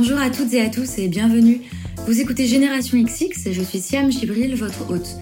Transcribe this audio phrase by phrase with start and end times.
[0.00, 1.60] Bonjour à toutes et à tous et bienvenue.
[2.06, 5.16] Vous écoutez Génération XX je suis Siam Chibril, votre hôte.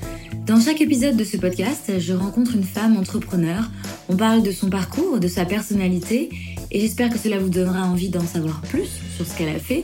[0.44, 3.70] Dans chaque épisode de ce podcast, je rencontre une femme entrepreneur.
[4.10, 6.28] On parle de son parcours, de sa personnalité
[6.70, 9.82] et j'espère que cela vous donnera envie d'en savoir plus sur ce qu'elle a fait,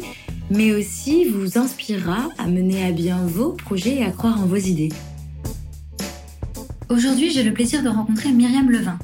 [0.50, 4.56] mais aussi vous inspirera à mener à bien vos projets et à croire en vos
[4.56, 4.92] idées.
[6.90, 8.98] Aujourd'hui, j'ai le plaisir de rencontrer Myriam Levin.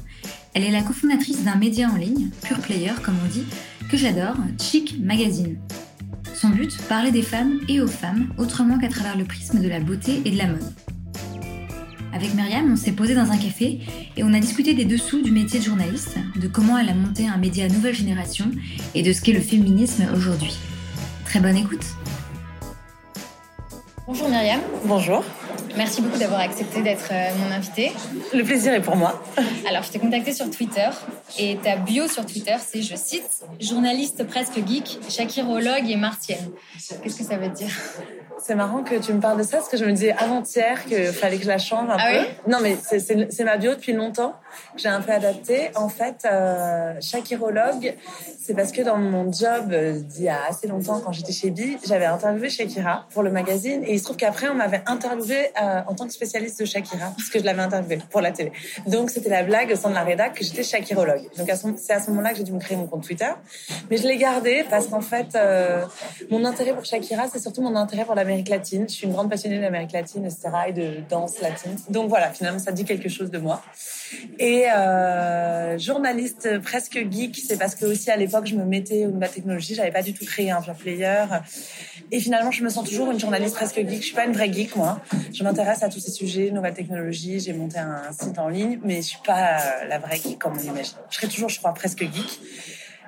[0.53, 3.45] Elle est la cofondatrice d'un média en ligne, Pure Player comme on dit,
[3.89, 5.57] que j'adore, Chic Magazine.
[6.35, 9.79] Son but, parler des femmes et aux femmes, autrement qu'à travers le prisme de la
[9.79, 10.63] beauté et de la mode.
[12.13, 13.79] Avec Myriam, on s'est posé dans un café
[14.15, 17.27] et on a discuté des dessous du métier de journaliste, de comment elle a monté
[17.27, 18.51] un média nouvelle génération
[18.93, 20.55] et de ce qu'est le féminisme aujourd'hui.
[21.25, 21.85] Très bonne écoute.
[24.05, 24.59] Bonjour Myriam.
[24.85, 25.23] Bonjour.
[25.79, 27.93] Merci beaucoup d'avoir accepté d'être euh, mon invitée.
[28.33, 29.23] Le plaisir est pour moi.
[29.65, 30.89] Alors, je t'ai contacté sur Twitter
[31.37, 36.49] et ta bio sur Twitter, c'est, je cite, journaliste presque geek, chakirologue et martienne.
[37.01, 37.71] Qu'est-ce que ça veut dire?
[38.41, 41.07] C'est marrant que tu me parles de ça parce que je me disais avant-hier qu'il
[41.07, 42.51] fallait que je la change un ah peu.
[42.51, 44.35] non, mais c'est ma bio depuis longtemps.
[44.75, 45.71] J'ai un peu adapté.
[45.75, 47.95] En fait, euh, chakirologue,
[48.41, 51.51] c'est parce que dans mon job euh, d'il y a assez longtemps, quand j'étais chez
[51.51, 55.51] Bi, j'avais interviewé Shakira pour le magazine et il se trouve qu'après on m'avait interviewé
[55.61, 58.51] euh, en tant que spécialiste de Shakira parce que je l'avais interviewé pour la télé.
[58.87, 61.29] Donc c'était la blague au sein de la rédac que j'étais chakirologue.
[61.37, 63.29] Donc c'est à ce moment-là que j'ai dû me créer mon compte Twitter.
[63.89, 65.83] Mais je l'ai gardé parce qu'en fait, euh,
[66.29, 68.85] mon intérêt pour Shakira, c'est surtout mon intérêt pour l'Amérique latine.
[68.87, 70.49] Je suis une grande passionnée d'Amérique latine, etc.
[70.67, 71.75] et de danse latine.
[71.89, 73.63] Donc voilà, finalement, ça dit quelque chose de moi.
[74.37, 79.11] Et euh, journaliste presque geek, c'est parce que aussi à l'époque, je me mettais au
[79.11, 79.73] nouvelles technologies.
[79.73, 81.25] J'avais pas du tout créé un pure player.
[82.11, 83.99] Et finalement, je me sens toujours une journaliste presque geek.
[83.99, 85.01] Je suis pas une vraie geek, moi.
[85.33, 87.39] Je m'intéresse à tous ces sujets, nouvelles technologies.
[87.39, 89.57] J'ai monté un site en ligne, mais je suis pas
[89.87, 90.97] la vraie geek comme on imagine.
[91.09, 92.39] Je serai toujours, je crois, presque geek.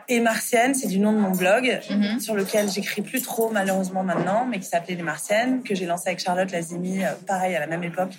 [0.08, 2.20] Et Martienne, c'est du nom de mon blog, mhm.
[2.20, 6.10] sur lequel j'écris plus trop malheureusement maintenant, mais qui s'appelait Les Martiennes, que j'ai lancé
[6.10, 8.12] avec Charlotte Lazimi, euh, pareil à la même époque,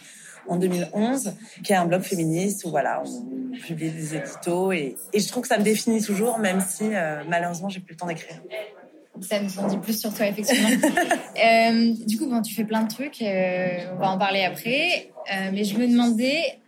[0.48, 5.20] en 2011, qui est un blog féministe où voilà, on publie des éditos et, et
[5.20, 8.06] je trouve que ça me définit toujours, même si euh, malheureusement j'ai plus le temps
[8.06, 8.40] d'écrire.
[9.22, 10.68] Ça nous en dit plus sur toi, effectivement.
[11.44, 15.12] euh, du coup, bon, tu fais plein de trucs, euh, on va en parler après.
[15.32, 16.58] Euh, mais je me demandais,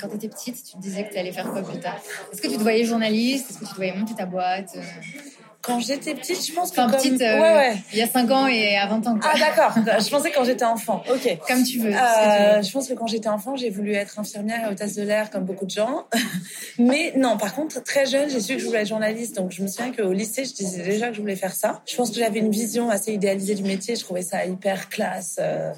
[0.00, 1.98] quand tu étais petite, tu te disais que tu allais faire quoi plus tard?
[2.32, 3.50] Est-ce que tu te voyais journaliste?
[3.50, 4.76] Est-ce que tu te voyais monter ta boîte?
[5.62, 6.98] Quand j'étais petite, je pense que enfin, comme...
[6.98, 7.76] petite, euh, ouais, ouais.
[7.92, 9.18] il y a 5 ans et à 20 ans.
[9.18, 9.30] Quoi.
[9.32, 11.04] Ah d'accord, je pensais quand j'étais enfant.
[11.08, 11.38] Ok.
[11.46, 11.92] Comme tu veux.
[11.92, 15.30] Euh, je pense que quand j'étais enfant, j'ai voulu être infirmière et hôtesse de l'air
[15.30, 16.06] comme beaucoup de gens.
[16.78, 19.36] Mais non, par contre, très jeune, j'ai su que je voulais être journaliste.
[19.36, 21.80] Donc je me souviens qu'au lycée, je disais déjà que je voulais faire ça.
[21.86, 23.94] Je pense que j'avais une vision assez idéalisée du métier.
[23.94, 25.72] Je trouvais ça hyper classe euh,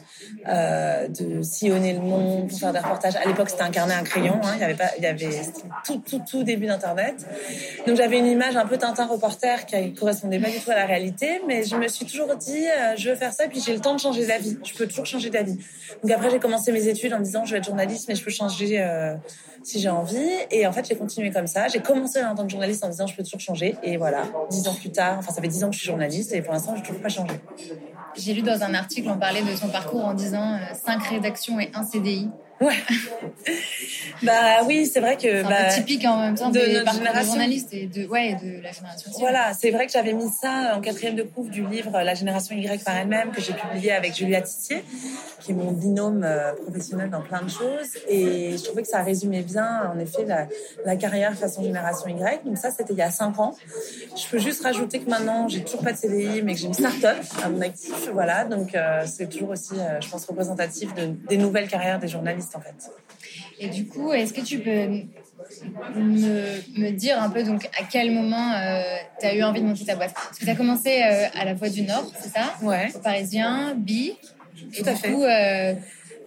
[0.48, 3.16] euh, de sillonner le monde pour faire des reportages.
[3.16, 4.40] À l'époque, c'était un carnet, un crayon.
[4.42, 4.52] Hein.
[4.54, 5.42] Il y avait pas, il y avait
[5.84, 7.26] tout, tout, tout début d'internet.
[7.86, 10.86] Donc j'avais une image un peu Tintin reporter qui correspondait pas du tout à la
[10.86, 13.80] réalité, mais je me suis toujours dit, euh, je veux faire ça, puis j'ai le
[13.80, 14.58] temps de changer d'avis.
[14.64, 15.58] Je peux toujours changer d'avis.
[16.02, 18.24] Donc après, j'ai commencé mes études en me disant, je vais être journaliste, mais je
[18.24, 19.14] peux changer euh,
[19.62, 20.30] si j'ai envie.
[20.50, 21.68] Et en fait, j'ai continué comme ça.
[21.68, 23.76] J'ai commencé en tant que journaliste en me disant, je peux toujours changer.
[23.82, 26.32] Et voilà, dix ans plus tard, enfin, ça fait dix ans que je suis journaliste,
[26.32, 27.34] et pour l'instant, je n'ai toujours pas changé.
[28.16, 31.58] J'ai lu dans un article, on parlait de son parcours en disant, euh, cinq rédactions
[31.58, 32.28] et un CDI.
[32.60, 32.76] Ouais.
[34.22, 35.22] bah oui, c'est vrai que.
[35.22, 38.62] C'est bah, typique en même temps de des parcours de journalistes et de, ouais, de
[38.62, 41.90] la génération Voilà, c'est vrai que j'avais mis ça en quatrième de couve du livre
[41.92, 44.84] La génération Y par elle-même que j'ai publié avec Julia Tissier,
[45.40, 47.90] qui est mon binôme euh, professionnel dans plein de choses.
[48.08, 50.46] Et je trouvais que ça résumait bien, en effet, la,
[50.84, 52.44] la carrière façon génération Y.
[52.44, 53.54] Donc ça, c'était il y a cinq ans.
[54.16, 56.74] Je peux juste rajouter que maintenant, j'ai toujours pas de CDI, mais que j'ai une
[56.74, 58.08] start-up à mon actif.
[58.12, 62.08] Voilà, donc euh, c'est toujours aussi, euh, je pense, représentatif de, des nouvelles carrières des
[62.08, 62.74] journalistes en fait.
[63.58, 64.86] Et du coup, est-ce que tu peux
[65.94, 69.66] me, me, dire un peu donc à quel moment euh, tu as eu envie de
[69.66, 70.14] monter ta boîte?
[70.14, 72.54] Parce que tu as commencé euh, à la Voix du Nord, c'est ça?
[72.62, 72.90] Ouais.
[72.94, 74.16] Au Parisien, Bi.
[74.76, 75.12] Tout à fait.
[75.12, 75.74] Coup, euh,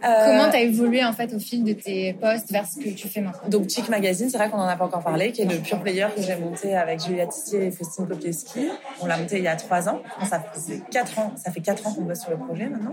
[0.02, 3.22] Comment t'as évolué en fait au fil de tes posts vers ce que tu fais
[3.22, 3.50] maintenant?
[3.50, 5.80] Donc Chic Magazine, c'est vrai qu'on en a pas encore parlé, qui est le pure
[5.82, 8.68] player que j'ai monté avec Julia Tissier et Faustine Kopieski.
[9.02, 10.02] On l'a monté il y a trois ans.
[10.30, 11.34] Ça fait quatre ans.
[11.36, 12.92] Ça fait quatre ans qu'on bosse sur le projet maintenant.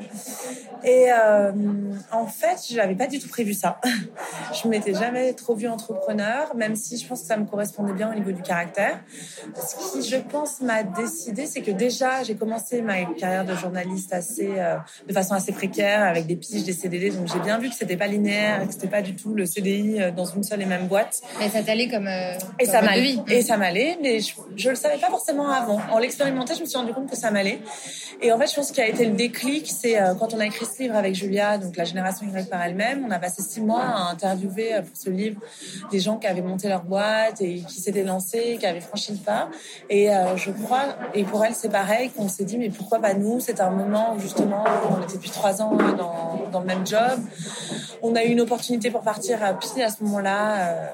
[0.82, 1.52] Et euh,
[2.11, 3.81] en fait, je n'avais pas du tout prévu ça.
[4.62, 8.11] je m'étais jamais trop vue entrepreneur, même si je pense que ça me correspondait bien
[8.11, 9.00] au niveau du caractère.
[9.55, 14.12] Ce qui, je pense, m'a décidé, c'est que déjà j'ai commencé ma carrière de journaliste
[14.12, 14.76] assez, euh,
[15.06, 17.75] de façon assez précaire, avec des piges, des CD CDD, donc j'ai bien vu que
[17.75, 20.67] c'était pas linéaire, que c'était pas du tout le CDI euh, dans une seule et
[20.67, 21.23] même boîte.
[21.38, 24.76] Mais ça t'allait comme euh, et, ça m'allait, et ça m'allait, mais je, je le
[24.76, 25.81] savais pas forcément avant.
[25.91, 27.58] En l'expérimentant, je me suis rendu compte que ça m'allait.
[28.23, 30.46] Et en fait, je pense qu'il a été le déclic, c'est euh, quand on a
[30.46, 33.61] écrit ce livre avec Julia, donc la génération Y par elle-même, on a passé six
[33.61, 35.41] mois à interviewer pour ce livre
[35.91, 39.19] des gens qui avaient monté leur boîte et qui s'étaient lancés, qui avaient franchi le
[39.19, 39.49] pas.
[39.91, 43.41] Et je crois, et pour elle c'est pareil, qu'on s'est dit mais pourquoi pas nous?
[43.41, 47.20] C'est un moment où justement on était depuis trois ans dans, dans le même job.
[48.02, 50.86] On a eu une opportunité pour partir à pied à ce moment-là euh,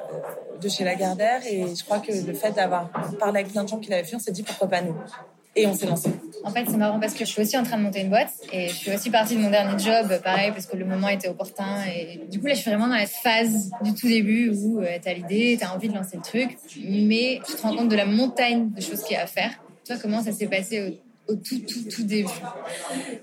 [0.60, 3.78] de chez Lagardère et je crois que le fait d'avoir parlé avec plein de gens
[3.78, 4.94] qui l'avaient fait, on s'est dit pourquoi pas nous.
[5.56, 6.10] Et on s'est lancé.
[6.44, 8.32] En fait, c'est marrant parce que je suis aussi en train de monter une boîte
[8.52, 11.28] et je suis aussi partie de mon dernier job, pareil, parce que le moment était
[11.28, 11.84] opportun.
[11.86, 14.98] Et du coup, là, je suis vraiment dans la phase du tout début où euh,
[15.02, 17.88] tu as l'idée, tu as envie de lancer le truc, mais tu te rends compte
[17.88, 19.50] de la montagne de choses qu'il y a à faire.
[19.84, 21.00] Toi, comment ça s'est passé
[21.36, 22.28] tout, tout, tout début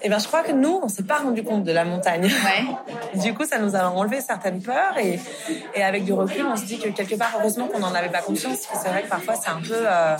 [0.01, 2.25] Eh bien, je crois que nous, on s'est pas rendu compte de la montagne.
[2.25, 3.19] Ouais.
[3.21, 5.19] du coup, ça nous a enlevé certaines peurs et,
[5.75, 8.21] et avec du recul, on se dit que quelque part, heureusement qu'on n'en avait pas
[8.21, 8.59] conscience.
[8.73, 9.73] C'est vrai que parfois, c'est un peu...
[9.75, 10.15] Euh,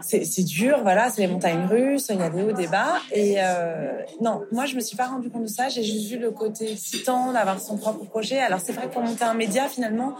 [0.00, 2.94] c'est dur, voilà, c'est les montagnes russes, il y a des hauts, des bas.
[3.12, 5.68] Et euh, non, moi, je me suis pas rendu compte de ça.
[5.68, 8.38] J'ai juste vu le côté excitant d'avoir son propre projet.
[8.38, 10.14] Alors, c'est vrai que pour monter un média, finalement,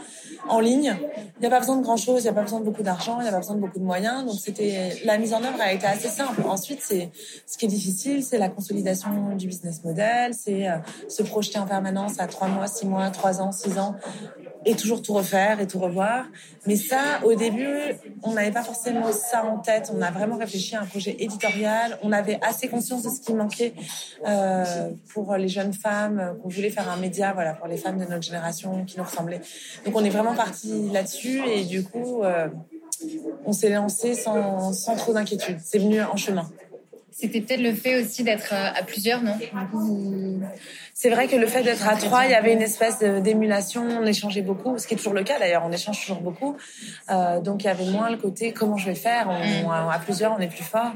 [0.48, 0.96] en ligne,
[1.36, 2.82] il n'y a pas besoin de grand chose, il n'y a pas besoin de beaucoup
[2.82, 4.24] d'argent, il n'y a pas besoin de beaucoup de moyens.
[4.24, 6.42] Donc, c'était la mise en œuvre a été assez simple.
[6.46, 7.10] Ensuite, c'est
[7.46, 10.76] ce qui est difficile, c'est la consolidation du business model, c'est euh,
[11.08, 13.96] se projeter en permanence à trois mois, six mois, trois ans, six ans
[14.64, 16.26] et toujours tout refaire et tout revoir.
[16.66, 17.68] Mais ça, au début,
[18.22, 19.90] on n'avait pas forcément ça en tête.
[19.96, 21.98] On a vraiment réfléchi à un projet éditorial.
[22.02, 23.74] On avait assez conscience de ce qui manquait
[24.26, 28.04] euh, pour les jeunes femmes, qu'on voulait faire un média, voilà, pour les femmes de
[28.04, 29.40] notre génération qui nous ressemblaient.
[29.84, 32.48] Donc on est vraiment parti là-dessus et du coup, euh,
[33.46, 35.58] on s'est lancé sans, sans trop d'inquiétude.
[35.64, 36.50] C'est venu en chemin.
[37.20, 39.36] C'était peut-être le fait aussi d'être euh, à plusieurs, non?
[40.94, 43.82] C'est vrai que le fait d'être à trois, il y avait une espèce d'émulation.
[43.82, 45.62] On échangeait beaucoup, ce qui est toujours le cas d'ailleurs.
[45.66, 46.56] On échange toujours beaucoup.
[47.10, 49.28] Euh, donc il y avait moins le côté comment je vais faire.
[49.64, 50.92] On, à plusieurs, on est plus fort.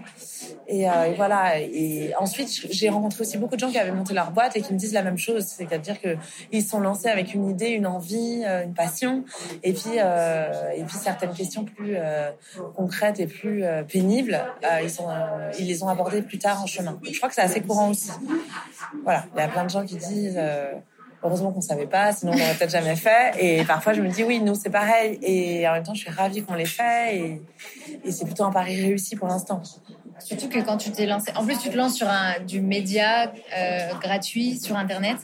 [0.69, 1.59] Et, euh, et voilà.
[1.59, 4.75] Et ensuite, j'ai rencontré aussi beaucoup de gens qui avaient monté leur boîte et qui
[4.75, 5.44] me disent la même chose.
[5.47, 6.17] C'est-à-dire que
[6.53, 9.25] ils se sont lancés avec une idée, une envie, une passion,
[9.62, 11.97] et puis euh, et puis certaines questions plus
[12.76, 14.38] concrètes et plus pénibles,
[14.82, 15.09] ils sont
[15.59, 16.99] ils les ont abordées plus tard en chemin.
[17.02, 18.11] Je crois que c'est assez courant aussi.
[19.02, 19.25] Voilà.
[19.34, 20.72] Il y a plein de gens qui disent euh,
[21.22, 23.32] heureusement qu'on savait pas, sinon on l'aurait peut-être jamais fait.
[23.38, 25.19] Et parfois je me dis oui, nous c'est pareil.
[25.22, 27.40] Et en même temps, je suis ravie qu'on l'ait fait.
[28.05, 29.62] Et c'est plutôt un pari réussi pour l'instant.
[30.20, 32.08] Surtout que quand tu t'es lancé, en plus tu te lances sur
[32.46, 35.16] du média euh, gratuit sur Internet.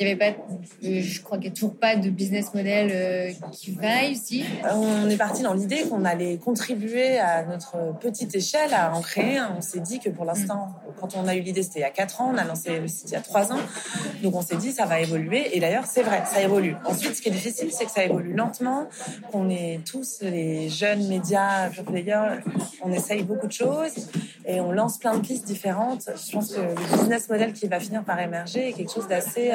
[0.00, 0.38] Il n'y avait pas,
[0.82, 4.44] je crois qu'il n'y a toujours pas de business model euh, qui vaille aussi.
[4.70, 9.40] On est parti dans l'idée qu'on allait contribuer à notre petite échelle à en créer.
[9.56, 11.90] On s'est dit que pour l'instant, quand on a eu l'idée, c'était il y a
[11.90, 13.60] 4 ans, on a lancé le site il y a 3 ans.
[14.22, 15.56] Donc on s'est dit ça va évoluer.
[15.56, 16.74] Et d'ailleurs, c'est vrai, ça évolue.
[16.84, 18.88] Ensuite, ce qui est difficile, c'est que ça évolue lentement,
[19.30, 22.40] qu'on est tous les jeunes médias players,
[22.82, 24.08] on essaye beaucoup de choses
[24.48, 26.08] et on lance plein de pistes différentes.
[26.16, 29.52] Je pense que le business model qui va finir par émerger est quelque chose d'assez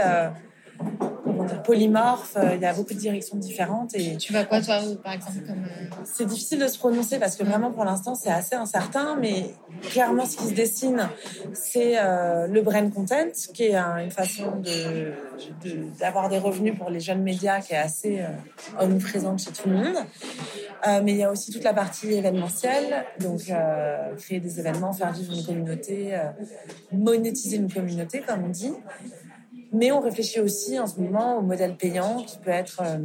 [0.82, 2.38] euh, polymorphe.
[2.54, 3.96] Il y a beaucoup de directions différentes.
[3.96, 5.64] Et tu vas quoi, toi, par exemple comme...
[5.64, 9.18] Euh, c'est difficile de se prononcer parce que vraiment, pour l'instant, c'est assez incertain.
[9.20, 11.10] Mais clairement, ce qui se dessine,
[11.54, 15.14] c'est euh, le brain content, qui est une façon de,
[16.00, 18.24] d'avoir des revenus pour les jeunes médias qui est assez
[18.80, 19.98] omniprésente chez tout le monde.
[20.88, 24.92] Euh, mais il y a aussi toute la partie événementielle, donc euh, créer des événements,
[24.92, 26.26] faire vivre une communauté, euh,
[26.92, 28.74] monétiser une communauté, comme on dit.
[29.74, 32.98] Mais on réfléchit aussi en ce moment au modèle payant, qui peut être euh,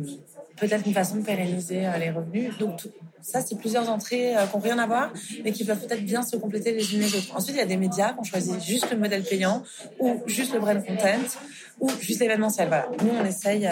[0.56, 2.56] peut-être une façon de pérenniser euh, les revenus.
[2.58, 2.88] Donc
[3.22, 5.12] ça, c'est plusieurs entrées qui n'ont rien à voir,
[5.44, 7.36] mais qui peuvent peut-être bien se compléter les unes les autres.
[7.36, 9.62] Ensuite, il y a des médias qui ont choisi juste le modèle payant
[9.98, 11.38] ou juste le brand content
[11.80, 12.68] ou juste l'événementiel.
[12.68, 12.88] Voilà.
[13.02, 13.70] Nous, on essaye, euh,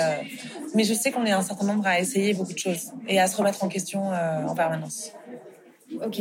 [0.74, 3.26] mais je sais qu'on est un certain nombre à essayer beaucoup de choses et à
[3.26, 5.12] se remettre en question euh, en permanence.
[5.94, 6.20] Ok.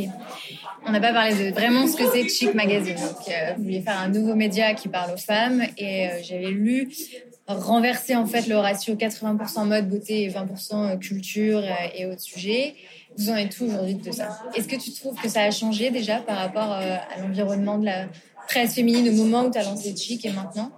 [0.86, 2.94] On n'a pas parlé de vraiment ce que c'est Chic Magazine.
[2.94, 6.88] Donc, euh, vous vouliez faire un nouveau média qui parle aux femmes et j'avais lu
[7.48, 11.62] renverser en fait le ratio 80% mode, beauté et 20% culture
[11.94, 12.74] et autres sujets.
[13.18, 14.40] Vous en êtes tout aujourd'hui de ça?
[14.54, 18.06] Est-ce que tu trouves que ça a changé déjà par rapport à l'environnement de la,
[18.46, 20.70] presse féminine au moment où tu as lancé Chic et maintenant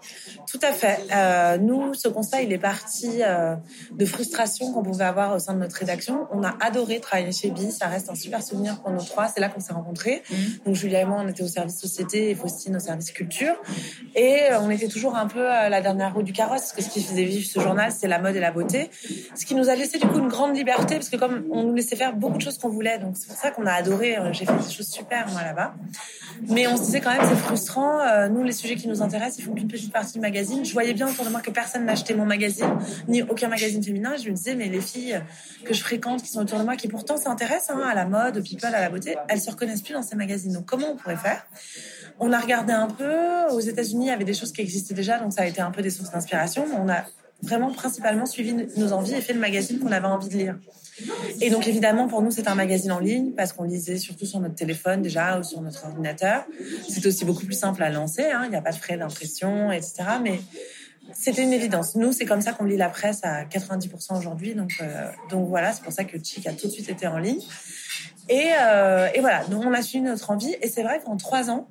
[0.51, 1.01] Tout à fait.
[1.15, 3.55] Euh, nous, ce constat, il est parti euh,
[3.93, 6.27] de frustration qu'on pouvait avoir au sein de notre rédaction.
[6.33, 9.29] On a adoré travailler chez Bi, ça reste un super souvenir pour nous trois.
[9.29, 10.23] C'est là qu'on s'est rencontrés.
[10.31, 10.39] Mhm.
[10.67, 13.55] Donc Julia et moi, on était au service société et Faustine au service culture.
[14.15, 16.89] Et euh, on était toujours un peu la dernière roue du carrosse, parce que ce
[16.89, 18.91] qui faisait vivre ce journal, c'est la mode et la beauté.
[19.35, 21.75] Ce qui nous a laissé du coup une grande liberté, parce que comme on nous
[21.75, 24.17] laissait faire beaucoup de choses qu'on voulait, donc c'est pour ça qu'on a adoré.
[24.33, 25.75] J'ai fait des choses super moi là-bas.
[26.49, 29.39] Mais on se disait quand même, c'est frustrant Euh, nous, les sujets qui nous intéressent,
[29.39, 30.65] ils font qu'une petite partie du magazine.
[30.65, 34.17] Je voyais bien autour de moi que personne n'achetait mon magazine, ni aucun magazine féminin.
[34.17, 35.21] Je me disais, mais les filles
[35.65, 38.39] que je fréquente, qui sont autour de moi, qui pourtant s'intéressent hein, à la mode,
[38.39, 40.53] au people, à la beauté, elles se reconnaissent plus dans ces magazines.
[40.53, 41.47] Donc, comment on pourrait faire?
[42.19, 43.49] On a regardé un peu.
[43.53, 45.71] Aux États-Unis, il y avait des choses qui existaient déjà, donc ça a été un
[45.71, 46.65] peu des sources d'inspiration.
[46.77, 47.05] On a
[47.43, 50.59] vraiment principalement suivi nos envies et fait le magazine qu'on avait envie de lire.
[51.41, 54.41] Et donc évidemment pour nous c'est un magazine en ligne parce qu'on lisait surtout sur
[54.41, 56.45] notre téléphone déjà ou sur notre ordinateur.
[56.89, 58.43] C'est aussi beaucoup plus simple à lancer, hein.
[58.45, 59.95] il n'y a pas de frais d'impression, etc.
[60.23, 60.41] Mais
[61.13, 61.95] c'était une évidence.
[61.95, 64.55] Nous, c'est comme ça qu'on lit la presse à 90% aujourd'hui.
[64.55, 67.19] Donc, euh, donc voilà, c'est pour ça que Chic a tout de suite été en
[67.19, 67.41] ligne.
[68.29, 70.55] Et, euh, et, voilà, donc on a suivi notre envie.
[70.61, 71.67] Et c'est vrai qu'en trois ans,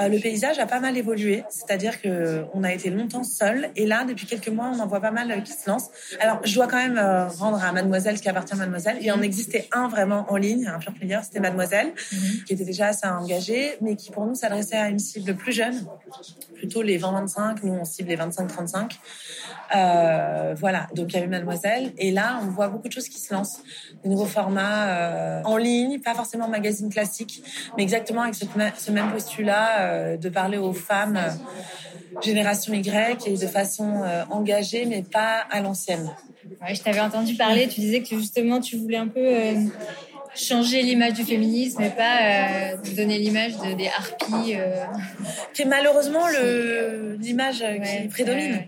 [0.00, 1.44] euh, le paysage a pas mal évolué.
[1.50, 3.70] C'est-à-dire que on a été longtemps seul.
[3.76, 5.90] Et là, depuis quelques mois, on en voit pas mal euh, qui se lancent.
[6.20, 8.98] Alors, je dois quand même euh, rendre à Mademoiselle ce qui appartient à Mademoiselle.
[9.00, 12.44] Il en existait un vraiment en ligne, un pure player, c'était Mademoiselle, mhm.
[12.46, 15.84] qui était déjà assez engagé, mais qui pour nous s'adressait à une cible plus jeune,
[16.54, 17.58] plutôt les 20-25.
[17.62, 18.98] Nous, on cible les 25-35.
[19.74, 21.92] Euh, voilà, donc il y avait Mademoiselle.
[21.98, 23.62] Et là, on voit beaucoup de choses qui se lancent.
[24.02, 27.42] Des nouveaux formats euh, en ligne, pas forcément magazine classique,
[27.76, 33.36] mais exactement avec ce, même postulat euh, de parler aux femmes euh, génération Y et
[33.36, 36.10] de façon euh, engagée, mais pas à l'ancienne.
[36.60, 39.54] Ouais, je t'avais entendu parler, tu disais que justement tu voulais un peu
[40.34, 44.56] changer l'image du féminisme et pas donner l'image de, des harpies.
[45.54, 46.26] Qui est malheureusement
[47.18, 47.64] l'image
[48.02, 48.66] qui prédomine.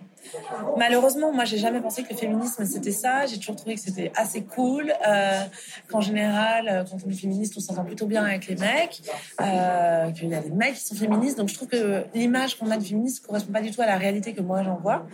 [0.76, 3.26] Malheureusement, moi, j'ai jamais pensé que le féminisme c'était ça.
[3.26, 4.92] J'ai toujours trouvé que c'était assez cool.
[5.06, 5.40] Euh,
[5.88, 9.02] qu'en général, euh, quand on est féministe, on s'entend plutôt bien avec les mecs.
[9.40, 11.38] Euh, qu'il y a des mecs qui sont féministes.
[11.38, 13.96] Donc, je trouve que l'image qu'on a de féministe correspond pas du tout à la
[13.96, 15.06] réalité que moi j'en vois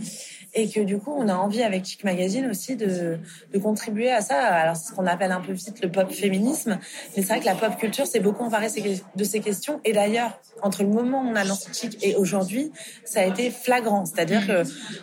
[0.55, 3.19] et que du coup on a envie avec Chic Magazine aussi de,
[3.63, 4.41] contribuer à ça.
[4.41, 6.79] Alors c'est ce qu'on appelle un peu vite le pop féminisme,
[7.17, 8.69] mais c'est vrai que la pop culture s'est beaucoup emparée
[9.15, 9.81] de ces questions.
[9.85, 12.73] Et d'ailleurs, entre le moment où on a lancé Chic et aujourd'hui,
[13.05, 14.05] ça a été flagrant.
[14.07, 14.63] C'est-à-dire que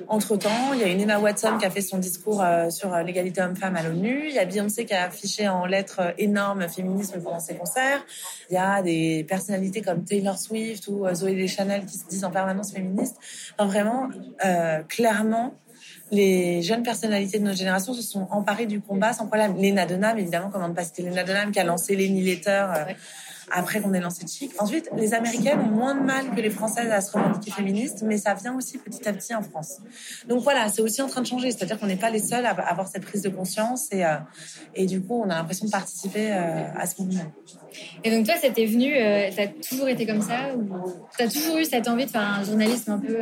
[0.10, 2.96] entre temps, il y a une Emma Watson qui a fait son discours euh, sur
[2.98, 4.26] l'égalité homme-femme à l'ONU.
[4.28, 8.06] Il y a Beyoncé qui a affiché en lettres énormes féminisme pendant ses concerts.
[8.50, 12.24] Il y a des personnalités comme Taylor Swift ou euh, Zoé Deschanel qui se disent
[12.24, 13.18] en permanence féministes.
[13.58, 14.10] Enfin, vraiment,
[14.46, 15.54] euh, clairement
[16.12, 19.56] les jeunes personnalités de notre génération se sont emparées du combat sans problème.
[19.58, 22.94] Lena Dunham, évidemment, comment ne pas citer Lena Dunham qui a lancé Lenny Letter euh,
[23.52, 24.52] après qu'on ait lancé Chic.
[24.60, 28.18] Ensuite, les Américaines ont moins de mal que les Françaises à se revendiquer féministes, mais
[28.18, 29.78] ça vient aussi petit à petit en France.
[30.28, 32.52] Donc voilà, c'est aussi en train de changer, c'est-à-dire qu'on n'est pas les seuls à
[32.52, 34.16] avoir cette prise de conscience et, euh,
[34.76, 37.32] et du coup, on a l'impression de participer euh, à ce mouvement.
[38.04, 40.68] Et donc toi, ça t'est venu, euh, a toujours été comme ça ou
[41.18, 43.18] t'as toujours eu cette envie de faire un journalisme un peu,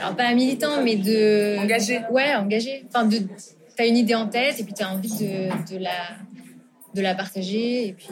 [0.00, 1.58] alors pas un militant, mais de...
[1.58, 2.00] Engagé.
[2.10, 2.86] Ouais, engagé.
[2.88, 3.18] Enfin, de...
[3.76, 5.90] t'as une idée en tête et puis t'as envie de, de la
[6.94, 8.08] de la partager et puis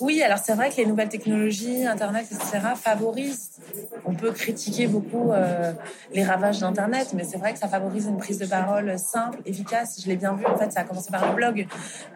[0.00, 3.60] oui alors c'est vrai que les nouvelles technologies internet etc favorisent
[4.04, 5.72] on peut critiquer beaucoup euh,
[6.12, 10.00] les ravages d'internet mais c'est vrai que ça favorise une prise de parole simple efficace.
[10.02, 11.66] Je l'ai bien vu en fait ça a commencé par le blog.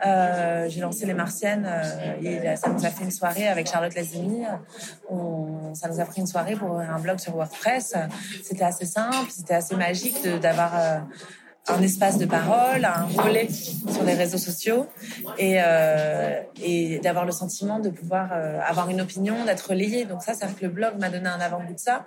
[0.06, 3.94] Euh, j'ai lancé les martiennes euh, et ça nous a fait une soirée avec Charlotte
[3.94, 4.44] Lazini
[5.75, 7.94] ça nous a pris une soirée pour un blog sur WordPress.
[8.42, 10.73] C'était assez simple c'était assez magique d'avoir
[11.66, 14.87] un espace de parole, un relais sur les réseaux sociaux
[15.38, 20.04] et, euh, et d'avoir le sentiment de pouvoir euh, avoir une opinion, d'être relayé.
[20.04, 22.04] Donc ça, c'est que le blog m'a donné un avant-goût de ça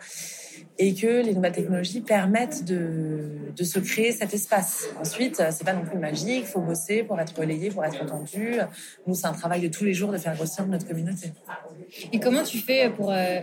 [0.77, 4.87] et que les nouvelles technologies permettent de, se créer cet espace.
[5.01, 8.59] Ensuite, c'est pas non plus magique, faut bosser pour être relayé, pour être entendu.
[9.07, 11.31] Nous, c'est un travail de tous les jours de faire grossir notre communauté.
[12.13, 13.39] Et comment tu fais pour, euh,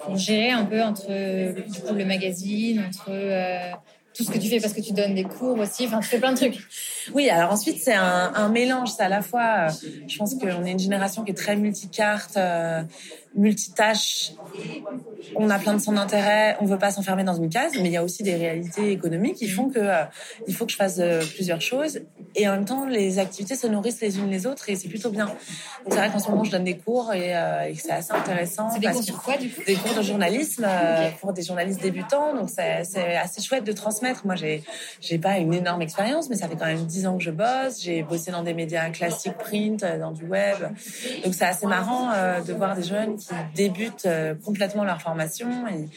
[0.00, 3.10] pour gérer un peu entre du le magazine, entre
[4.16, 5.86] tout ce que tu fais parce que tu donnes des cours aussi.
[5.86, 6.58] Enfin, tu fais plein de trucs.
[7.14, 8.90] Oui, alors ensuite, c'est un, un, mélange.
[8.96, 9.70] C'est à la fois, euh,
[10.08, 12.82] je pense qu'on est une génération qui est très multicarte, euh,
[13.36, 14.32] multitâche.
[15.36, 16.56] On a plein de son intérêt.
[16.60, 19.36] On veut pas s'enfermer dans une case, mais il y a aussi des réalités économiques
[19.36, 20.04] qui font que euh,
[20.46, 22.00] il faut que je fasse euh, plusieurs choses.
[22.34, 25.10] Et en même temps, les activités se nourrissent les unes les autres et c'est plutôt
[25.10, 25.26] bien.
[25.26, 25.36] Donc
[25.88, 28.70] c'est vrai qu'en ce moment, je donne des cours et, et c'est assez intéressant.
[28.70, 29.62] C'est des cours sur quoi, du coup?
[29.66, 30.66] Des cours de journalisme
[31.20, 32.34] pour des journalistes débutants.
[32.34, 34.26] Donc c'est assez chouette de transmettre.
[34.26, 34.62] Moi, j'ai
[35.00, 37.80] j'ai pas une énorme expérience, mais ça fait quand même dix ans que je bosse.
[37.82, 40.58] J'ai bossé dans des médias classiques print, dans du web.
[41.24, 45.66] Donc c'est assez marrant euh, de voir des jeunes qui débutent euh, complètement leur formation
[45.68, 45.88] et,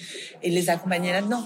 [0.44, 1.44] et les accompagner là-dedans.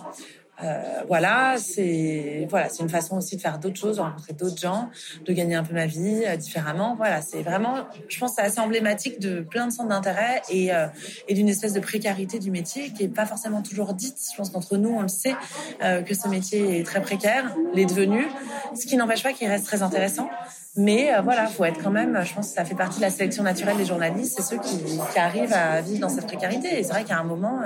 [0.62, 4.60] Euh, voilà, c'est voilà, c'est une façon aussi de faire d'autres choses, de rencontrer d'autres
[4.60, 4.90] gens,
[5.26, 6.94] de gagner un peu ma vie euh, différemment.
[6.96, 10.88] Voilà, c'est vraiment, je pense, c'est assez emblématique de plein de centres d'intérêt et, euh,
[11.28, 14.18] et d'une espèce de précarité du métier qui est pas forcément toujours dite.
[14.32, 15.36] Je pense qu'entre nous, on le sait
[15.84, 18.28] euh, que ce métier est très précaire, l'est devenu,
[18.76, 20.30] ce qui n'empêche pas qu'il reste très intéressant.
[20.76, 23.12] Mais euh, voilà, faut être quand même, je pense que ça fait partie de la
[23.12, 26.80] sélection naturelle des journalistes, c'est ceux qui, qui, arrivent à vivre dans cette précarité.
[26.80, 27.62] Et c'est vrai qu'à un moment,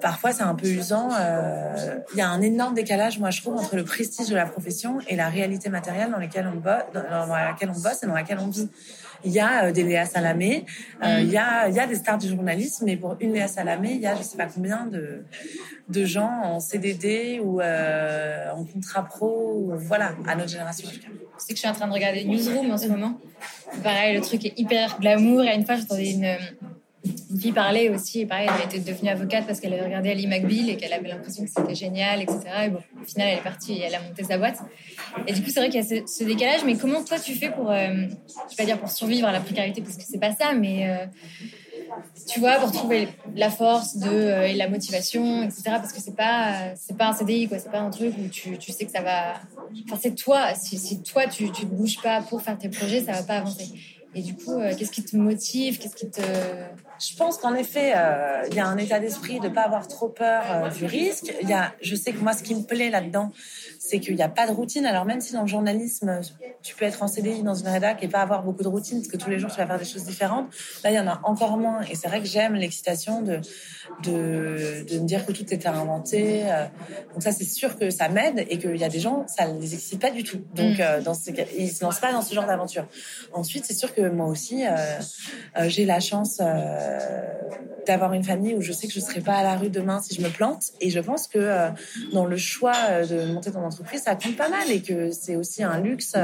[0.00, 1.10] parfois c'est un peu usant.
[1.18, 4.46] Euh, Il y a un énorme décalage, moi je trouve, entre le prestige de la
[4.46, 8.14] profession et la réalité matérielle dans, laquelle on bosse, dans laquelle on bosse et dans
[8.14, 8.68] laquelle on vit.
[9.24, 10.66] Il y a euh, des Léa Salamé,
[11.02, 13.48] euh, il, y a, il y a des stars du journalisme, mais pour une Léa
[13.48, 15.24] Salamé, il y a je sais pas combien de,
[15.88, 20.88] de gens en CDD ou euh, en contrat pro, ou, voilà, à notre génération.
[21.38, 23.18] C'est que je suis en train de regarder Newsroom en ce moment.
[23.82, 25.42] Pareil, le truc est hyper glamour.
[25.42, 26.36] Et une fois, j'entendais une
[27.40, 30.76] fille parlait aussi, pareil, elle était devenue avocate parce qu'elle avait regardé Ali McBeal et
[30.76, 32.40] qu'elle avait l'impression que c'était génial, etc.
[32.66, 34.58] Et bon, au final, elle est partie et elle a monté sa boîte.
[35.26, 37.50] Et du coup, c'est vrai qu'il y a ce, décalage, mais comment toi tu fais
[37.50, 40.32] pour, euh, je vais pas dire pour survivre à la précarité parce que c'est pas
[40.32, 41.06] ça, mais euh,
[42.30, 45.62] tu vois, pour trouver la force euh, et la motivation, etc.
[45.66, 47.58] Parce que c'est pas, c'est pas un CDI, quoi.
[47.58, 49.34] C'est pas un truc où tu, sais que ça va.
[49.86, 50.54] Enfin, c'est toi.
[50.54, 53.68] Si, toi, tu, tu te bouges pas pour faire tes projets, ça va pas avancer.
[54.16, 56.22] Et du coup, qu'est-ce qui te motive Qu'est-ce qui te
[56.98, 59.88] je pense qu'en effet, euh, il y a un état d'esprit de ne pas avoir
[59.88, 61.32] trop peur euh, du risque.
[61.42, 63.32] Y a, je sais que moi, ce qui me plaît là-dedans,
[63.78, 64.86] c'est qu'il n'y a pas de routine.
[64.86, 66.20] Alors même si dans le journalisme,
[66.62, 69.08] tu peux être en CDI dans une rédac et pas avoir beaucoup de routine, parce
[69.08, 70.46] que tous les jours, tu vas faire des choses différentes,
[70.82, 71.82] là, il y en a encore moins.
[71.82, 73.40] Et c'est vrai que j'aime l'excitation de,
[74.02, 76.44] de, de me dire que tout est à inventer.
[76.44, 76.64] Euh.
[77.12, 79.60] Donc ça, c'est sûr que ça m'aide et qu'il y a des gens, ça ne
[79.60, 80.42] les excite pas du tout.
[80.54, 81.02] Donc, mm.
[81.02, 82.86] dans ce, ils se lancent pas dans ce genre d'aventure.
[83.32, 84.64] Ensuite, c'est sûr que moi aussi,
[85.66, 86.83] j'ai la chance euh,
[87.86, 90.00] d'avoir une famille où je sais que je ne serai pas à la rue demain
[90.00, 90.72] si je me plante.
[90.80, 91.68] Et je pense que euh,
[92.12, 95.36] dans le choix euh, de monter ton entreprise, ça compte pas mal et que c'est
[95.36, 96.14] aussi un luxe.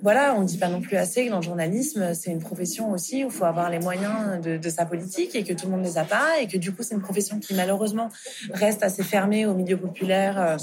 [0.00, 2.90] Voilà, on ne dit pas non plus assez que dans le journalisme, c'est une profession
[2.92, 5.82] aussi où il faut avoir les moyens de, sa politique et que tout le monde
[5.82, 8.08] ne les a pas et que du coup, c'est une profession qui malheureusement
[8.52, 10.56] reste assez fermée au milieu populaire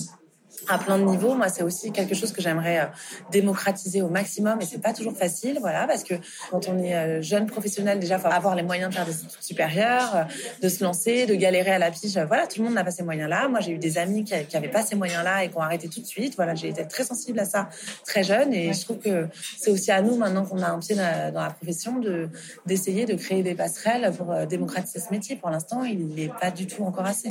[0.69, 1.33] à plein de niveaux.
[1.33, 2.85] Moi, c'est aussi quelque chose que j'aimerais euh,
[3.31, 6.13] démocratiser au maximum et c'est pas toujours facile, voilà, parce que
[6.51, 9.41] quand on est euh, jeune professionnel, déjà, faut avoir les moyens de faire des études
[9.41, 10.23] supérieures, euh,
[10.61, 12.17] de se lancer, de galérer à la pige.
[12.27, 13.47] Voilà, tout le monde n'a pas ces moyens-là.
[13.49, 15.89] Moi, j'ai eu des amis qui, qui avaient pas ces moyens-là et qui ont arrêté
[15.89, 16.35] tout de suite.
[16.35, 17.69] Voilà, j'ai été très sensible à ça
[18.05, 20.95] très jeune et je trouve que c'est aussi à nous, maintenant qu'on a un pied
[20.95, 22.29] dans la profession, de
[22.65, 25.35] d'essayer de créer des passerelles pour démocratiser ce métier.
[25.35, 27.29] Pour l'instant, il n'est pas du tout encore assez.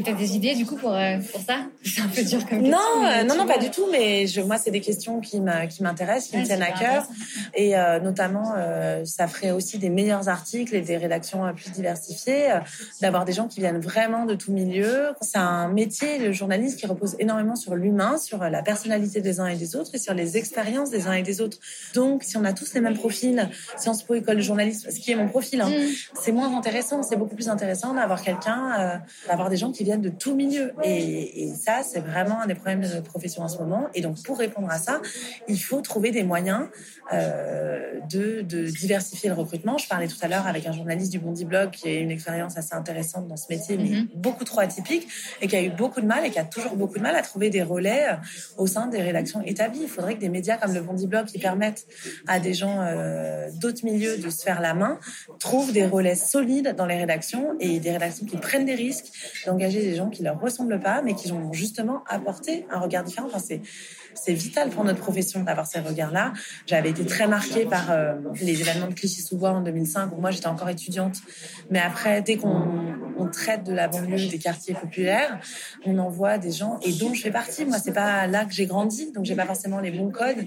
[0.00, 1.66] Et tu as des idées du coup pour, euh, pour ça?
[1.84, 2.70] C'est un peu dur comme question.
[2.70, 3.86] Non, euh, non, non, pas du tout.
[3.92, 7.06] Mais je, moi, c'est des questions qui m'intéressent, qui me tiennent à cœur.
[7.54, 8.54] Et euh, notamment,
[9.04, 12.48] ça ferait aussi des meilleurs articles et des rédactions plus diversifiées,
[13.02, 15.08] d'avoir des gens qui viennent vraiment de tout milieu.
[15.20, 19.48] C'est un métier, le journaliste, qui repose énormément sur l'humain, sur la personnalité des uns
[19.48, 21.58] et des autres et sur les expériences des uns et des autres.
[21.92, 25.10] Donc, si on a tous les mêmes profils, Sciences Po, école de journalisme, ce qui
[25.12, 25.92] est mon profil, hein, mm.
[26.22, 27.02] c'est moins intéressant.
[27.02, 30.72] C'est beaucoup plus intéressant d'avoir quelqu'un, d'avoir des gens qui viennent de tout milieu.
[30.82, 33.88] Et, et ça, c'est vraiment un des problèmes de notre profession en ce moment.
[33.94, 35.00] Et donc, pour répondre à ça,
[35.48, 36.68] il faut trouver des moyens
[37.12, 39.78] euh, de, de, diversifier le recrutement.
[39.78, 42.56] Je parlais tout à l'heure avec un journaliste du Bondi Blog qui a une expérience
[42.56, 44.08] assez intéressante dans ce métier, mais mhm.
[44.14, 45.08] beaucoup trop atypique,
[45.40, 47.22] et qui a eu beaucoup de mal et qui a toujours beaucoup de mal à
[47.22, 48.14] trouver des relais euh,
[48.58, 49.80] au sein des rédactions établies.
[49.82, 51.86] Il faudrait que des médias comme le Bondi Blog, qui permettent
[52.26, 54.98] à des gens euh, d'autres milieux de se faire la main,
[55.38, 59.06] trouvent des relais solides dans les rédactions et des rédactions qui prennent des risques
[59.46, 63.28] d'engager des gens qui leur ressemblent pas, mais qui ont justement apporté un regard différent.
[63.28, 63.60] Enfin, c'est
[64.14, 66.32] c'est vital pour notre profession d'avoir ces regards-là.
[66.66, 70.46] J'avais été très marquée par euh, les événements de Clichy-sous-Bois en 2005, où moi j'étais
[70.46, 71.18] encore étudiante.
[71.70, 75.40] Mais après, dès qu'on on traite de la banlieue, des quartiers populaires,
[75.84, 77.64] on envoie des gens, et dont je fais partie.
[77.64, 80.44] Moi, c'est pas là que j'ai grandi, donc j'ai pas forcément les bons codes.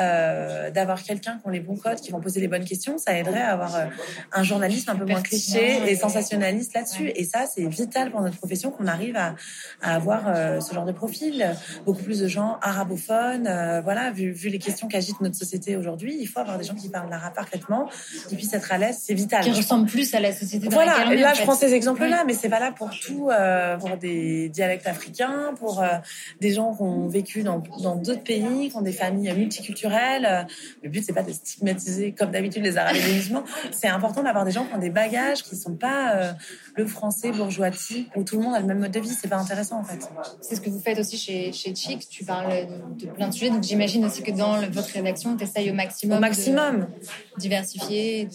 [0.00, 3.18] Euh, d'avoir quelqu'un qui a les bons codes, qui vont poser les bonnes questions, ça
[3.18, 3.86] aiderait à avoir euh,
[4.32, 7.10] un journalisme un peu moins cliché et sensationnaliste là-dessus.
[7.14, 9.34] Et ça, c'est vital pour notre profession qu'on arrive à,
[9.82, 11.54] à avoir ce genre de profil.
[11.84, 16.16] Beaucoup plus de gens arabophones euh, voilà, vu, vu les questions qu'agite notre société aujourd'hui,
[16.20, 17.88] il faut avoir des gens qui parlent l'arabe parfaitement,
[18.28, 19.42] qui puissent être à l'aise, c'est vital.
[19.42, 20.68] Qui ressemblent plus à la société.
[20.68, 24.48] Dans voilà, là je prends ces exemples-là, mais c'est valable pour tout, euh, pour des
[24.48, 25.88] dialectes africains, pour euh,
[26.40, 27.60] des gens qui ont vécu dans
[27.96, 30.46] d'autres pays, qui ont des familles multiculturelles.
[30.82, 33.44] Le but c'est pas de stigmatiser comme d'habitude les Arabes et les musulmans.
[33.70, 36.34] C'est important d'avoir des gens qui ont des bagages, qui sont pas
[36.76, 39.08] le français bourgeoisie où tout le monde a le même mode de vie.
[39.08, 40.08] C'est pas intéressant en fait.
[40.40, 42.08] C'est ce que vous faites aussi chez chez Chic.
[42.08, 43.50] Tu parles de plein de sujets.
[43.50, 46.18] Donc j'imagine aussi que dans votre rédaction, tu essayes au maximum.
[46.18, 46.80] Au maximum.
[47.36, 48.28] De diversifier.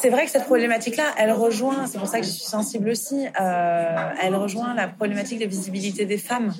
[0.00, 3.26] C'est vrai que cette problématique-là, elle rejoint, c'est pour ça que je suis sensible aussi,
[3.40, 6.54] euh, elle rejoint la problématique de visibilité des femmes.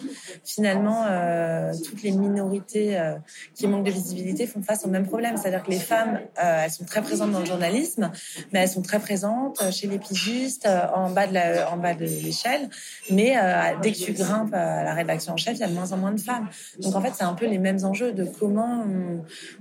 [0.45, 3.15] Finalement, euh, toutes les minorités euh,
[3.55, 5.37] qui manquent de visibilité font face au même problème.
[5.37, 8.11] C'est-à-dire que les femmes, elles sont très présentes dans le journalisme,
[8.53, 12.05] mais elles sont très présentes chez les pigistes, en bas de la, en bas de
[12.05, 12.69] l'échelle.
[13.11, 13.37] Mais
[13.83, 15.97] dès que tu grimpes à la rédaction en chef, il y a de moins en
[15.97, 16.49] moins de femmes.
[16.81, 18.85] Donc en fait, c'est un peu les mêmes enjeux de comment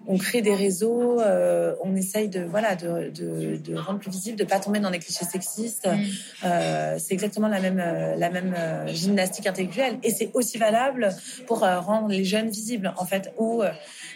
[0.07, 1.21] on, crée des réseaux,
[1.83, 4.91] on essaye de voilà de de, de, de, rendre plus visible, de pas tomber dans
[4.91, 5.87] des clichés sexistes.
[5.87, 6.45] Mm.
[6.45, 9.97] Euh, c'est exactement la même, euh, la même euh, gymnastique intellectuelle.
[10.03, 11.09] Et c'est aussi valable
[11.45, 13.63] pour rendre les jeunes visibles, en fait, où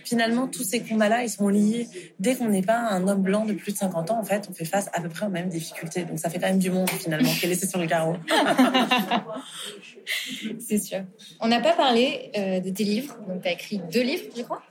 [0.03, 1.87] finalement, tous ces combats-là, ils sont liés.
[2.19, 4.53] Dès qu'on n'est pas un homme blanc de plus de 50 ans, en fait, on
[4.53, 6.03] fait face à peu près aux mêmes difficultés.
[6.03, 8.15] Donc ça fait quand même du monde, finalement, qui est laissé sur le carreau.
[10.59, 11.03] c'est sûr.
[11.39, 13.17] On n'a pas parlé de tes livres.
[13.27, 14.61] Donc, tu as écrit deux livres, je crois.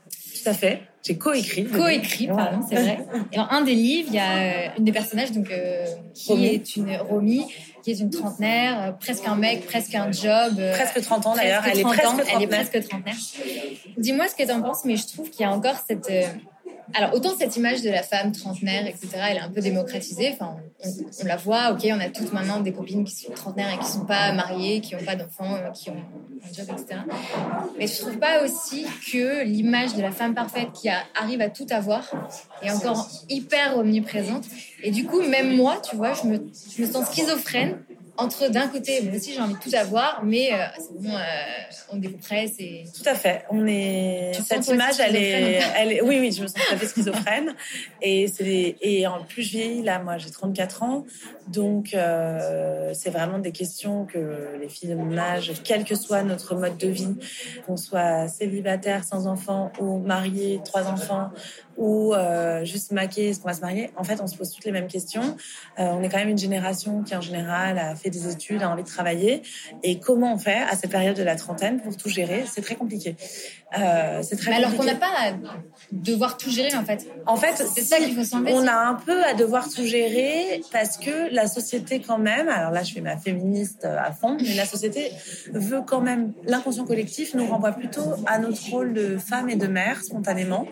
[0.43, 0.83] Tout à fait.
[1.03, 1.65] J'ai coécrit.
[1.65, 2.99] Coécrit, pardon, c'est vrai.
[3.33, 6.45] Et dans un des livres, il y a euh, une des personnages donc euh, qui
[6.45, 7.47] est une Romy,
[7.83, 10.61] qui est une trentenaire, euh, presque un mec, presque un job.
[10.73, 11.63] presque 30 ans d'ailleurs.
[11.67, 12.01] Elle, est presque
[12.35, 13.17] elle est presque trentenaire.
[13.97, 16.11] Dis-moi ce que tu en penses, mais je trouve qu'il y a encore cette
[16.95, 20.31] alors, autant cette image de la femme trentenaire, etc., elle est un peu démocratisée.
[20.33, 23.79] Enfin, on, la voit, ok, on a toutes maintenant des copines qui sont trentenaires et
[23.79, 27.01] qui sont pas mariées, qui n'ont pas d'enfants, euh, qui ont un job, etc.
[27.79, 31.67] Mais je trouve pas aussi que l'image de la femme parfaite qui arrive à tout
[31.71, 32.11] avoir
[32.63, 34.45] est encore hyper omniprésente.
[34.83, 36.41] Et du coup, même moi, tu vois, je me,
[36.77, 37.79] je me sens schizophrène
[38.17, 41.21] entre d'un côté, moi aussi j'ai envie de tout avoir, mais euh, c'est bon, euh,
[41.93, 42.85] on décompresse et.
[42.95, 43.45] Tout à fait.
[43.51, 44.33] On est.
[44.47, 47.55] Cette image, elle est, elle est, Oui, oui, je me sens tout à fait schizophrène.
[48.03, 51.07] et c'est et en plus je vieillis là, moi j'ai 34 ans,
[51.51, 56.23] donc euh, c'est vraiment des questions que les filles de mon âge, quel que soit
[56.23, 57.17] notre mode de vie,
[57.67, 61.31] qu'on soit célibataire, sans enfants ou marié, trois enfants,
[61.77, 63.91] ou euh, juste maquer, est-ce qu'on va se marier?
[63.97, 65.37] En fait, on se pose toutes les mêmes questions.
[65.79, 68.71] Euh, on est quand même une génération qui, en général, a fait des études, a
[68.71, 69.43] envie de travailler.
[69.83, 72.45] Et comment on fait à cette période de la trentaine pour tout gérer?
[72.47, 73.17] C'est très compliqué.
[73.79, 74.51] Euh, c'est très.
[74.51, 75.33] Mais alors qu'on n'a pas à
[75.93, 77.07] devoir tout gérer, en fait.
[77.27, 78.53] En fait, c'est ça qu'il faut s'enlever.
[78.55, 82.49] On a un peu à devoir tout gérer parce que la société, quand même.
[82.49, 85.13] Alors là, je fais ma féministe à fond, mais la société
[85.53, 86.33] veut quand même.
[86.45, 90.67] L'inconscient collectif nous renvoie plutôt à notre rôle de femme et de mère spontanément.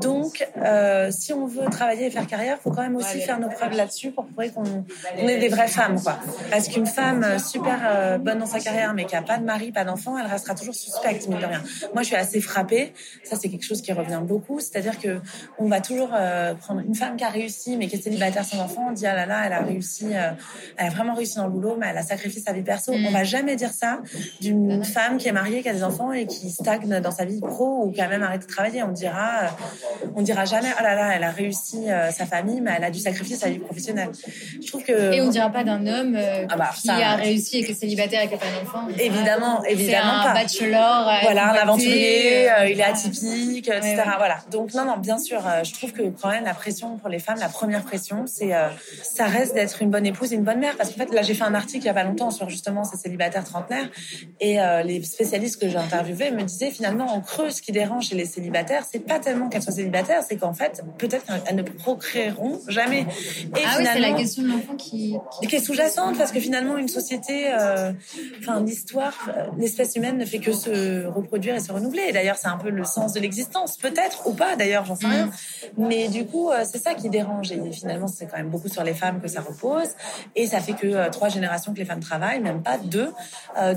[0.00, 3.40] Donc, euh, si on veut travailler et faire carrière, il faut quand même aussi faire
[3.40, 6.18] nos preuves là-dessus pour prouver qu'on on est des vraies femmes, quoi.
[6.50, 9.44] Parce qu'une femme euh, super euh, bonne dans sa carrière, mais qui a pas de
[9.44, 11.62] mari, pas d'enfant, elle restera toujours suspecte, mine de rien.
[11.92, 12.92] Moi, je suis assez frappée.
[13.24, 14.60] Ça, c'est quelque chose qui revient beaucoup.
[14.60, 15.20] C'est-à-dire que
[15.58, 18.60] on va toujours euh, prendre une femme qui a réussi, mais qui est célibataire sans
[18.60, 21.50] enfant, on dit ah là là, elle a réussi, elle a vraiment réussi dans le
[21.50, 22.92] boulot, mais elle a sacrifié sa vie perso.
[22.92, 23.06] Mm.
[23.06, 24.00] On va jamais dire ça
[24.40, 27.40] d'une femme qui est mariée, qui a des enfants et qui stagne dans sa vie
[27.40, 28.82] pro ou qui a même arrêté de travailler.
[28.84, 29.50] On dira
[30.14, 32.90] on dira jamais oh là là elle a réussi euh, sa famille mais elle a
[32.90, 34.10] dû sacrifier sa vie professionnelle.
[34.60, 37.58] Je trouve que et on dira pas d'un homme euh, ah bah, qui a réussi
[37.58, 38.88] et qui est célibataire et qui a pas d'enfant.
[38.98, 44.38] Évidemment évidemment un bachelor euh, voilà un aventurier il est atypique etc voilà.
[44.50, 47.38] Donc non non bien sûr je trouve que quand même la pression pour les femmes
[47.38, 48.52] la première pression c'est
[49.02, 50.76] ça reste d'être une bonne épouse et une bonne mère.
[50.76, 52.84] Parce qu'en fait là j'ai fait un article il y a pas longtemps sur justement
[52.84, 53.88] ces célibataires trentenaires.
[54.40, 58.14] Et les spécialistes que j'ai interviewés me disaient finalement en creux ce qui dérange chez
[58.14, 62.60] les célibataires c'est pas tellement qu'elles soient célibataires c'est qu'en fait, peut-être qu'elles ne procréeront
[62.68, 63.00] jamais.
[63.00, 65.54] Et ah oui, c'est la question de l'enfant qui, qui...
[65.54, 67.92] est sous-jacente, parce que finalement, une société, euh,
[68.40, 72.04] enfin, l'histoire, euh, l'espèce humaine ne fait que se reproduire et se renouveler.
[72.08, 75.06] Et d'ailleurs, c'est un peu le sens de l'existence, peut-être, ou pas d'ailleurs, j'en sais
[75.06, 75.26] rien.
[75.26, 75.86] Mm.
[75.86, 77.52] Mais du coup, euh, c'est ça qui dérange.
[77.52, 79.88] Et finalement, c'est quand même beaucoup sur les femmes que ça repose.
[80.36, 83.12] Et ça fait que trois générations que les femmes travaillent, même pas deux.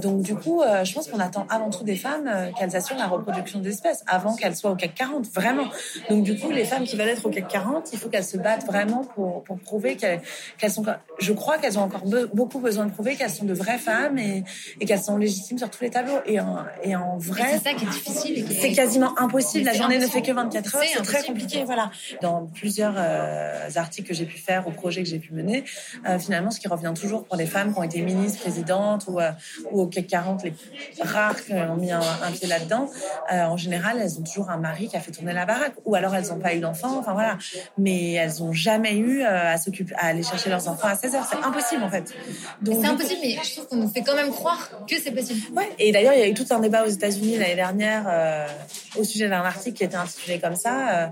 [0.01, 3.59] donc du coup, je pense qu'on attend avant tout des femmes qu'elles assurent la reproduction
[3.59, 5.65] des espèces, avant qu'elles soient au CAC 40, vraiment.
[6.09, 8.37] Donc du coup, les femmes qui veulent être au CAC 40, il faut qu'elles se
[8.37, 10.21] battent vraiment pour, pour prouver qu'elles
[10.71, 10.83] sont.
[11.19, 14.43] Je crois qu'elles ont encore beaucoup besoin de prouver qu'elles sont de vraies femmes et,
[14.79, 16.19] et qu'elles sont légitimes sur tous les tableaux.
[16.25, 18.45] Et en, et en vrai, c'est ça qui est difficile.
[18.59, 19.65] C'est quasiment impossible.
[19.65, 20.83] La journée ne fait que 24 heures.
[20.93, 21.63] C'est très compliqué.
[21.63, 21.91] Voilà.
[22.21, 25.63] Dans plusieurs euh, articles que j'ai pu faire, ou projets que j'ai pu mener,
[26.07, 29.19] euh, finalement, ce qui revient toujours pour les femmes qui ont été ministres, présidentes ou,
[29.19, 29.31] euh,
[29.71, 30.53] ou au CAC 40, les
[31.01, 32.01] rares qui ont mis un,
[32.33, 32.89] pied là-dedans,
[33.29, 36.15] en général, elles ont toujours un mari qui a fait tourner la baraque, ou alors
[36.15, 37.37] elles n'ont pas eu d'enfants, enfin voilà.
[37.77, 41.15] Mais elles n'ont jamais eu euh, à s'occuper, à aller chercher leurs enfants à 16
[41.15, 41.27] heures.
[41.29, 42.13] C'est impossible en fait.
[42.65, 45.41] C'est impossible, mais je trouve qu'on nous fait quand même croire que c'est possible.
[45.55, 45.69] Ouais.
[45.79, 48.47] Et d'ailleurs, il y a eu tout un débat aux États-Unis l'année dernière euh,
[48.97, 51.11] au sujet d'un article qui était intitulé comme ça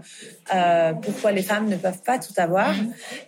[0.53, 2.73] euh, pourquoi les femmes ne peuvent pas tout avoir.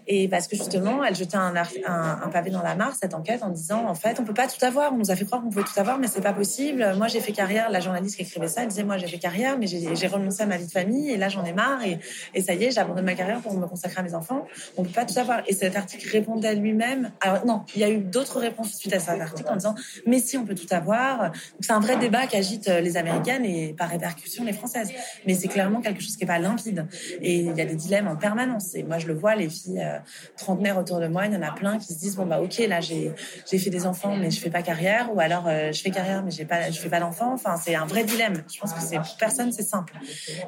[0.08, 3.50] Et parce que justement, elle jetait un, un, pavé dans la mare cette enquête en
[3.50, 4.94] disant en fait, on peut pas tout avoir.
[4.94, 6.94] On nous a fait croire qu'on pouvait tout avoir, mais c'est pas possible.
[6.98, 7.70] Moi, j'ai fait carrière.
[7.70, 10.46] La journaliste qui écrivait ça, elle disait moi, j'ai fait carrière, mais j'ai renoncé à
[10.46, 13.16] ma vie de famille et là, j'en ai marre et, ça y est, j'abandonne ma
[13.16, 14.46] carrière pour me consacrer à mes enfants.
[14.78, 15.42] On peut pas tout savoir.
[15.48, 17.12] Et cet article répondait lui-même.
[17.22, 20.20] Alors non, il y a eu d'autres réponses suite à cet article en disant mais
[20.20, 21.32] si on peut tout avoir.
[21.60, 24.92] C'est un vrai débat qui agite euh, les américaines et par répercussion les françaises.
[25.26, 26.86] Mais c'est clairement quelque chose qui est pas limpide.
[27.22, 28.76] Et il y a des dilemmes en permanence.
[28.76, 30.00] Et moi je le vois, les filles euh,
[30.38, 32.58] trentenaires autour de moi, il y en a plein qui se disent bon bah ok
[32.68, 33.14] là j'ai
[33.46, 36.46] fait des enfants mais je fais pas carrière ou alors euh, je fais carrière mais
[36.46, 37.34] pas je fais pas d'enfants.
[37.34, 38.44] Enfin c'est un vrai dilemme.
[38.54, 39.94] Je pense que pour personne c'est simple.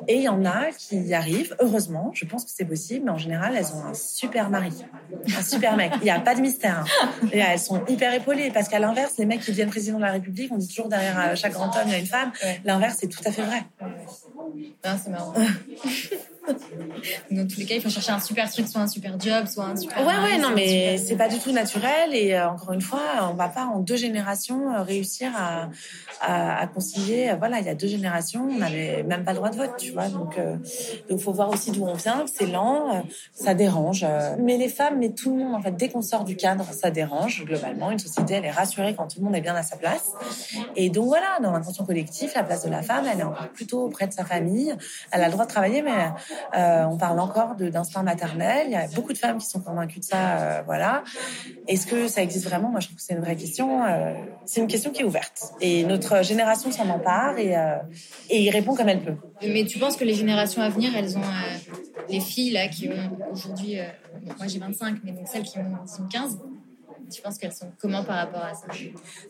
[0.08, 3.12] Et il y en a qui y arrivent, heureusement, je pense que c'est possible, mais
[3.12, 4.72] en général, elles ont un super mari,
[5.38, 5.92] un super mec.
[5.98, 6.86] Il n'y a pas de mystère.
[6.86, 7.28] Hein.
[7.32, 10.12] Et elles sont hyper épaulées, parce qu'à l'inverse, les mecs qui deviennent président de la
[10.12, 12.32] République, on dit toujours derrière euh, chaque grand homme, il y a une femme.
[12.64, 13.64] L'inverse, c'est tout à fait vrai.
[14.82, 15.34] C'est marrant.
[17.32, 19.66] Dans tous les cas, il faut chercher un super truc, soit un super job, soit
[19.66, 20.00] un super.
[20.00, 22.14] Ouais, ouais, non, mais c'est pas du tout naturel.
[22.14, 25.70] Et euh, encore une fois, on va pas en deux générations euh, réussir à,
[26.22, 27.30] à, concilier.
[27.30, 29.74] Euh, voilà, il y a deux générations, on n'avait même pas le droit de vote,
[29.78, 30.08] tu vois.
[30.08, 30.40] Donc,
[31.10, 32.26] donc faut voir aussi d'où on vient.
[32.32, 33.04] C'est lent,
[33.34, 34.06] ça dérange.
[34.40, 36.92] Mais les femmes, mais tout le monde, en fait, dès qu'on sort du cadre, ça
[36.92, 37.92] dérange globalement.
[37.92, 40.14] Une société, elle est rassurée quand tout le monde est bien à sa place.
[40.76, 43.84] Et donc voilà, dans l'intention collective, la place de la femme, elle est encore plutôt
[43.84, 44.76] auprès de sa famille.
[45.12, 45.92] Elle a le droit de travailler, mais
[46.56, 48.68] euh, on parle encore d'instinct maternel.
[48.68, 50.38] Il y a beaucoup de femmes qui sont convaincues de ça.
[50.38, 51.04] Euh, voilà.
[51.68, 52.70] Est-ce que ça existe vraiment?
[52.70, 53.86] Moi, je trouve que c'est une vraie question.
[53.86, 54.14] Euh,
[54.46, 55.54] c'est une question qui est ouverte.
[55.62, 57.56] Et notre génération s'en empare et,
[58.30, 59.16] et y répond comme elle peut.
[59.42, 61.22] Mais tu penses que les générations à venir, elles ont
[62.10, 63.78] les filles là qui ont aujourd'hui,
[64.38, 66.38] moi j'ai 25, mais donc celles qui ont 15,
[67.10, 68.68] tu penses qu'elles sont comment par rapport à ça?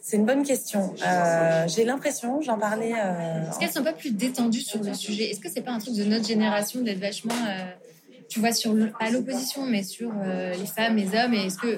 [0.01, 0.93] C'est une bonne question.
[1.05, 2.93] Euh, j'ai l'impression, j'en parlais.
[2.93, 5.31] Euh, Est-ce qu'elles sont pas plus détendues sur le sujet?
[5.31, 7.65] Est-ce que c'est pas un truc de notre génération d'être vachement euh,
[8.35, 11.75] tu vois, sur pas l'opposition, mais sur euh, les femmes, les hommes, et est-ce que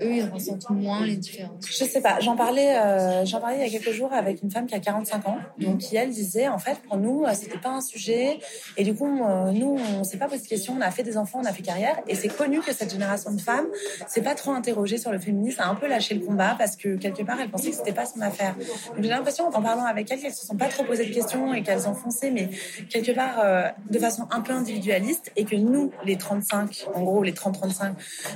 [0.00, 1.68] eux, ils ressentent moins les différences?
[1.68, 2.20] Je sais pas.
[2.20, 4.78] J'en parlais, euh, j'en parlais il y a quelques jours avec une femme qui a
[4.78, 8.38] 45 ans, donc qui elle disait, en fait, pour nous, euh, c'était pas un sujet,
[8.76, 11.40] et du coup, nous, on s'est pas posé de questions, on a fait des enfants,
[11.42, 13.66] on a fait carrière, et c'est connu que cette génération de femmes
[14.06, 16.94] s'est pas trop interrogée sur le féminisme, a un peu lâché le combat parce que
[16.94, 18.54] quelque part, elle pensait que c'était pas son affaire.
[18.94, 21.52] Donc j'ai l'impression, en parlant avec elles, qu'elles se sont pas trop posées de questions
[21.54, 22.50] et qu'elles ont foncé, mais
[22.88, 27.32] quelque part de façon un peu individualiste, et que nous les 35, en gros, les
[27.32, 27.94] 30-35,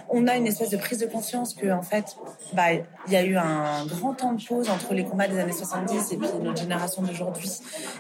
[0.09, 2.17] on a une espèce de prise de conscience que, en fait,
[2.53, 5.53] bah, il y a eu un grand temps de pause entre les combats des années
[5.53, 7.51] 70 et puis notre génération d'aujourd'hui,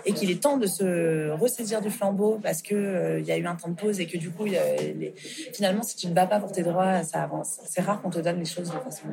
[0.04, 3.36] et qu'il est temps de se ressaisir du flambeau parce que euh, il y a
[3.36, 4.46] eu un temps de pause et que du coup,
[5.52, 7.58] finalement, si tu ne bats pas pour tes droits, ça avance.
[7.68, 9.08] C'est rare qu'on te donne les choses de façon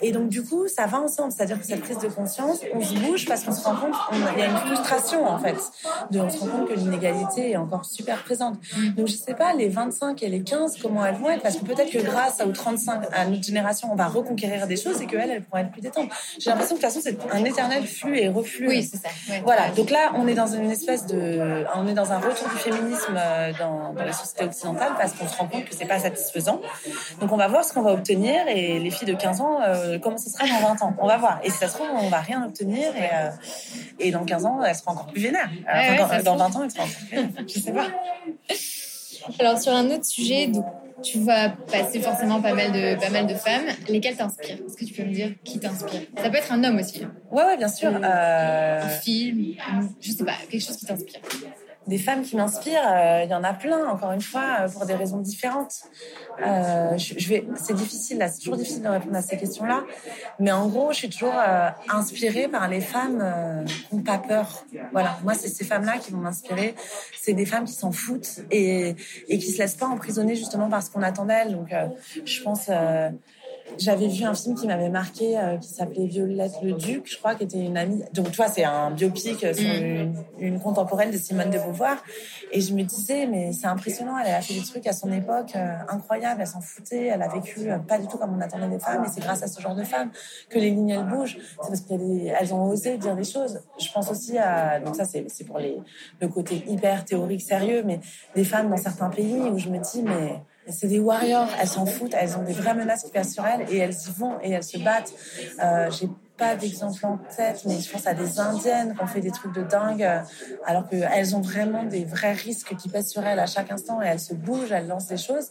[0.00, 1.32] et donc, du coup, ça va ensemble.
[1.32, 4.38] C'est-à-dire que cette prise de conscience, on se bouge parce qu'on se rend compte, il
[4.38, 5.56] y a une frustration, en fait.
[6.10, 8.56] De, on se rend compte que l'inégalité est encore super présente.
[8.96, 11.64] Donc, je sais pas, les 25 et les 15, comment elles vont être, parce que
[11.64, 15.30] peut-être que grâce aux 35, à notre génération, on va reconquérir des choses et qu'elles,
[15.30, 16.10] elles pourront être plus détentes.
[16.38, 18.68] J'ai l'impression que de toute façon, c'est un éternel flux et reflux.
[18.68, 19.08] Oui, c'est ça.
[19.44, 19.70] Voilà.
[19.70, 23.14] Donc là, on est dans une espèce de, on est dans un retour du féminisme
[23.16, 26.60] euh, dans, dans la société occidentale parce qu'on se rend compte que c'est pas satisfaisant.
[27.20, 29.98] Donc, on va voir ce qu'on va obtenir et les filles de 15 ans, euh,
[29.98, 30.94] comment ce sera dans 20 ans.
[30.98, 31.40] On va voir.
[31.42, 32.94] Et si ça se trouve, on va rien obtenir.
[32.96, 33.30] Et, euh,
[33.98, 35.50] et dans 15 ans, elle sera encore plus vénère.
[36.24, 37.30] dans, 20 ans, elle sera encore plus vénère.
[37.46, 37.86] Je sais pas.
[39.40, 40.64] Alors, sur un autre sujet, donc,
[41.02, 43.66] tu vas passer forcément pas mal de, pas mal de femmes.
[43.88, 44.58] Lesquelles t'inspirent?
[44.66, 46.02] Est-ce que tu peux me dire qui t'inspire?
[46.16, 47.04] Ça peut être un homme aussi.
[47.30, 47.90] Ouais, ouais, bien sûr.
[48.02, 48.82] Euh...
[48.82, 49.54] Un film,
[50.00, 51.20] je sais pas, quelque chose qui t'inspire
[51.88, 54.84] des femmes qui m'inspirent, euh, il y en a plein, encore une fois, euh, pour
[54.84, 55.74] des raisons différentes.
[56.46, 59.84] Euh, je, vais, c'est difficile, là, c'est toujours difficile de répondre à ces questions-là,
[60.38, 61.34] mais en gros, je suis toujours
[61.88, 64.64] inspirée par les femmes qui n'ont pas peur.
[64.92, 66.74] Voilà, moi, c'est ces femmes-là qui vont m'inspirer.
[67.18, 68.94] C'est des femmes qui s'en foutent et,
[69.28, 71.52] et qui se laissent pas emprisonner justement par ce qu'on attend d'elles.
[71.52, 71.74] Donc,
[72.24, 72.68] je pense
[73.76, 77.34] j'avais vu un film qui m'avait marqué, euh, qui s'appelait Violette le Duc, je crois,
[77.34, 78.02] qui était une amie.
[78.12, 80.14] Donc, tu vois, c'est un biopic sur mm.
[80.38, 81.96] une, contemporaine de Simone de Beauvoir.
[82.52, 85.52] Et je me disais, mais c'est impressionnant, elle a fait des trucs à son époque
[85.56, 88.68] euh, incroyables, elle s'en foutait, elle a vécu euh, pas du tout comme on attendait
[88.68, 89.04] des femmes.
[89.04, 90.10] Et c'est grâce à ce genre de femmes
[90.48, 91.38] que les lignes, elles bougent.
[91.62, 93.60] C'est parce qu'elles ont osé dire des choses.
[93.78, 95.76] Je pense aussi à, donc ça, c'est pour les,
[96.20, 98.00] le côté hyper théorique, sérieux, mais
[98.34, 101.86] des femmes dans certains pays où je me dis, mais c'est des warriors, elles s'en
[101.86, 104.50] foutent, elles ont des vraies menaces qui pèsent sur elles et elles y vont et
[104.50, 105.12] elles se battent.
[105.62, 109.20] Euh, J'ai pas d'exemple en tête, mais je pense à des Indiennes qui ont fait
[109.20, 110.20] des trucs de dingue, euh,
[110.64, 114.06] alors qu'elles ont vraiment des vrais risques qui pèsent sur elles à chaque instant et
[114.06, 115.48] elles se bougent, elles lancent des choses.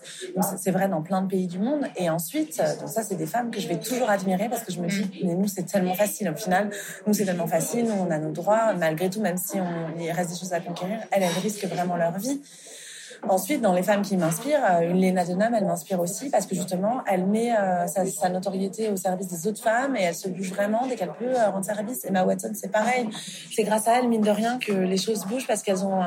[0.58, 1.88] C'est vrai dans plein de pays du monde.
[1.98, 4.72] Et ensuite, euh, donc ça c'est des femmes que je vais toujours admirer parce que
[4.72, 6.70] je me dis, mais nous c'est tellement facile au final,
[7.06, 10.12] nous c'est tellement facile, nous on a nos droits, malgré tout, même si on, il
[10.12, 12.42] reste des choses à conquérir, elles, elles risquent vraiment leur vie.
[13.24, 16.56] Ensuite, dans les femmes qui m'inspirent, euh, une Léna Denham, elle m'inspire aussi parce que
[16.56, 20.50] justement, elle met euh, sa, notoriété au service des autres femmes et elle se bouge
[20.50, 22.06] vraiment dès qu'elle peut euh, rendre service.
[22.06, 23.10] Emma Watson, c'est pareil.
[23.52, 26.02] C'est grâce à elle, mine de rien, que les choses bougent parce qu'elles ont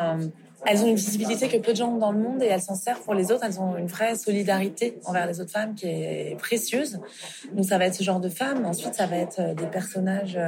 [0.66, 3.00] ont une visibilité que peu de gens ont dans le monde et elles s'en servent
[3.00, 3.44] pour les autres.
[3.44, 7.00] Elles ont une vraie solidarité envers les autres femmes qui est précieuse.
[7.54, 8.66] Donc ça va être ce genre de femmes.
[8.66, 10.38] Ensuite, ça va être des personnages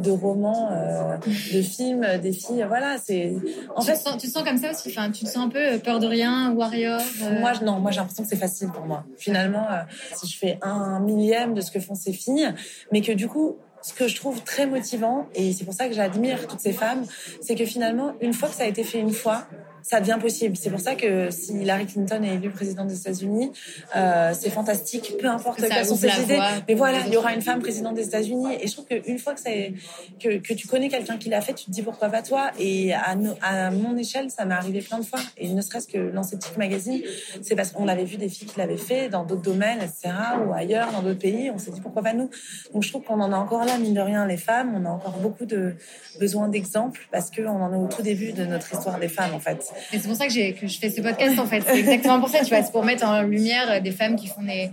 [0.00, 2.64] de romans, euh, de films, des filles.
[2.68, 3.34] Voilà, c'est.
[3.74, 4.88] En tu fait, te sens, tu te sens comme ça aussi.
[4.90, 7.00] Enfin, tu te sens un peu euh, peur de rien, warrior.
[7.22, 7.40] Euh?
[7.40, 7.80] Moi, non.
[7.80, 9.04] Moi, j'ai l'impression que c'est facile pour moi.
[9.16, 9.66] Finalement,
[10.14, 12.52] si je fais un millième de ce que font ces filles,
[12.92, 15.94] mais que du coup, ce que je trouve très motivant, et c'est pour ça que
[15.94, 17.04] j'admire toutes ces femmes,
[17.40, 19.46] c'est que finalement, une fois que ça a été fait une fois,
[19.82, 20.56] ça devient possible.
[20.56, 23.52] C'est pour ça que si Hillary Clinton est élue présidente des États-Unis,
[23.96, 26.40] euh, c'est fantastique, peu importe quelles sont ses idées.
[26.66, 28.56] Mais voilà, il y aura une femme présidente des États-Unis.
[28.60, 29.74] Et je trouve qu'une fois que, c'est,
[30.20, 32.50] que, que tu connais quelqu'un qui l'a fait, tu te dis pourquoi pas toi.
[32.58, 35.20] Et à, à mon échelle, ça m'est arrivé plein de fois.
[35.36, 37.00] Et ne serait-ce que dans cette petite magazine,
[37.42, 40.14] c'est parce qu'on avait vu des filles qui l'avaient fait dans d'autres domaines, etc.,
[40.46, 41.50] ou ailleurs, dans d'autres pays.
[41.50, 42.30] On s'est dit pourquoi pas nous.
[42.72, 44.74] Donc je trouve qu'on en a encore là, mine de rien, les femmes.
[44.74, 45.74] On a encore beaucoup de
[46.18, 49.40] besoin d'exemples parce qu'on en est au tout début de notre histoire des femmes, en
[49.40, 49.67] fait.
[49.90, 51.62] C'est pour ça que, que je fais ce podcast, en fait.
[51.66, 52.62] C'est exactement pour ça, tu vois.
[52.62, 54.70] C'est pour mettre en lumière des femmes qui font des,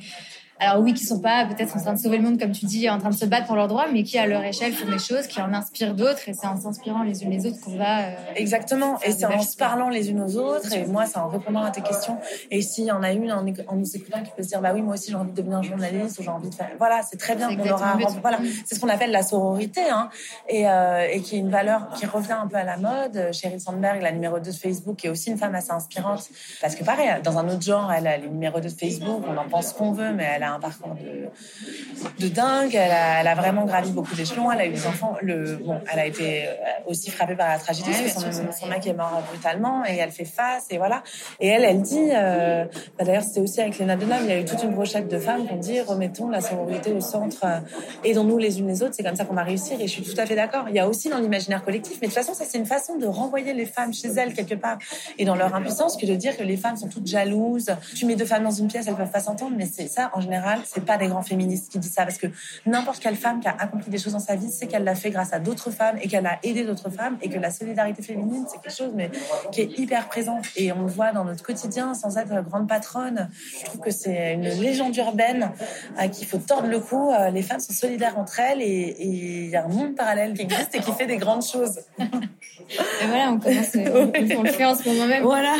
[0.58, 2.90] alors oui, qui sont pas peut-être en train de sauver le monde, comme tu dis,
[2.90, 5.00] en train de se battre pour leurs droits, mais qui à leur échelle font des
[5.00, 8.06] choses, qui en inspirent d'autres, et c'est en s'inspirant les unes les autres qu'on va.
[8.06, 11.28] Euh, Exactement, et c'est en se parlant les unes aux autres, et moi c'est en
[11.28, 12.18] répondant à tes questions.
[12.52, 14.82] Et s'il y en a une en, nous écoutant qui peut se dire, bah oui,
[14.82, 16.70] moi aussi j'ai envie de devenir journaliste, ou j'ai envie de faire.
[16.78, 17.50] Voilà, c'est très bien.
[17.50, 17.98] On aura.
[18.22, 20.10] Voilà, c'est ce qu'on appelle la sororité, hein,
[20.48, 23.34] et, euh, et qui est une valeur qui revient un peu à la mode.
[23.34, 26.30] Sheryl Sandberg, la numéro 2 de Facebook, est aussi une femme assez inspirante,
[26.62, 29.36] parce que pareil, dans un autre genre, elle a les numéros 2 de Facebook, on
[29.36, 32.74] en pense qu'on veut, mais elle a un parcours de, de dingue.
[32.76, 34.52] Elle a, elle a, vraiment gravi beaucoup d'échelons.
[34.52, 35.16] Elle a eu des enfants.
[35.22, 36.52] Le, bon, elle a été euh,
[36.88, 40.12] aussi frappée par la tragédie parce que son, son, mec est mort brutalement et elle
[40.12, 41.04] fait face et voilà.
[41.40, 42.66] Et elle, elle dit, euh,
[42.98, 45.20] bah d'ailleurs c'était aussi avec Léna Denham, il y a eu toute une brochette de
[45.20, 47.60] femmes qui ont dit remettons la sororité au centre, euh,
[48.04, 48.94] aidons-nous les unes les autres.
[48.96, 50.66] C'est comme ça qu'on va réussir et je suis tout à fait d'accord.
[50.70, 52.98] Il y a aussi dans l'imaginaire collectif, mais de toute façon ça c'est une façon
[52.98, 54.78] de renvoyer les femmes chez elles quelque part
[55.18, 57.72] et dans leur impuissance que de dire que les femmes sont toutes jalouses.
[57.96, 60.22] Tu mets deux femmes dans une pièce, elles peuvent pas s'entendre, mais c'est ça en
[60.22, 60.35] général,
[60.66, 62.28] c'est pas des grands féministes qui disent ça, parce que
[62.66, 65.10] n'importe quelle femme qui a accompli des choses dans sa vie, c'est qu'elle l'a fait
[65.10, 68.46] grâce à d'autres femmes et qu'elle a aidé d'autres femmes et que la solidarité féminine,
[68.48, 69.10] c'est quelque chose mais
[69.52, 73.30] qui est hyper présent et on le voit dans notre quotidien sans être grande patronne.
[73.60, 75.52] Je trouve que c'est une légende urbaine
[75.98, 77.12] à qui il faut tordre le cou.
[77.12, 80.42] Euh, les femmes sont solidaires entre elles et il y a un monde parallèle qui
[80.42, 81.80] existe et qui fait des grandes choses.
[82.00, 85.24] et voilà, on commence, on, le fait en ce moment même.
[85.24, 85.56] Voilà.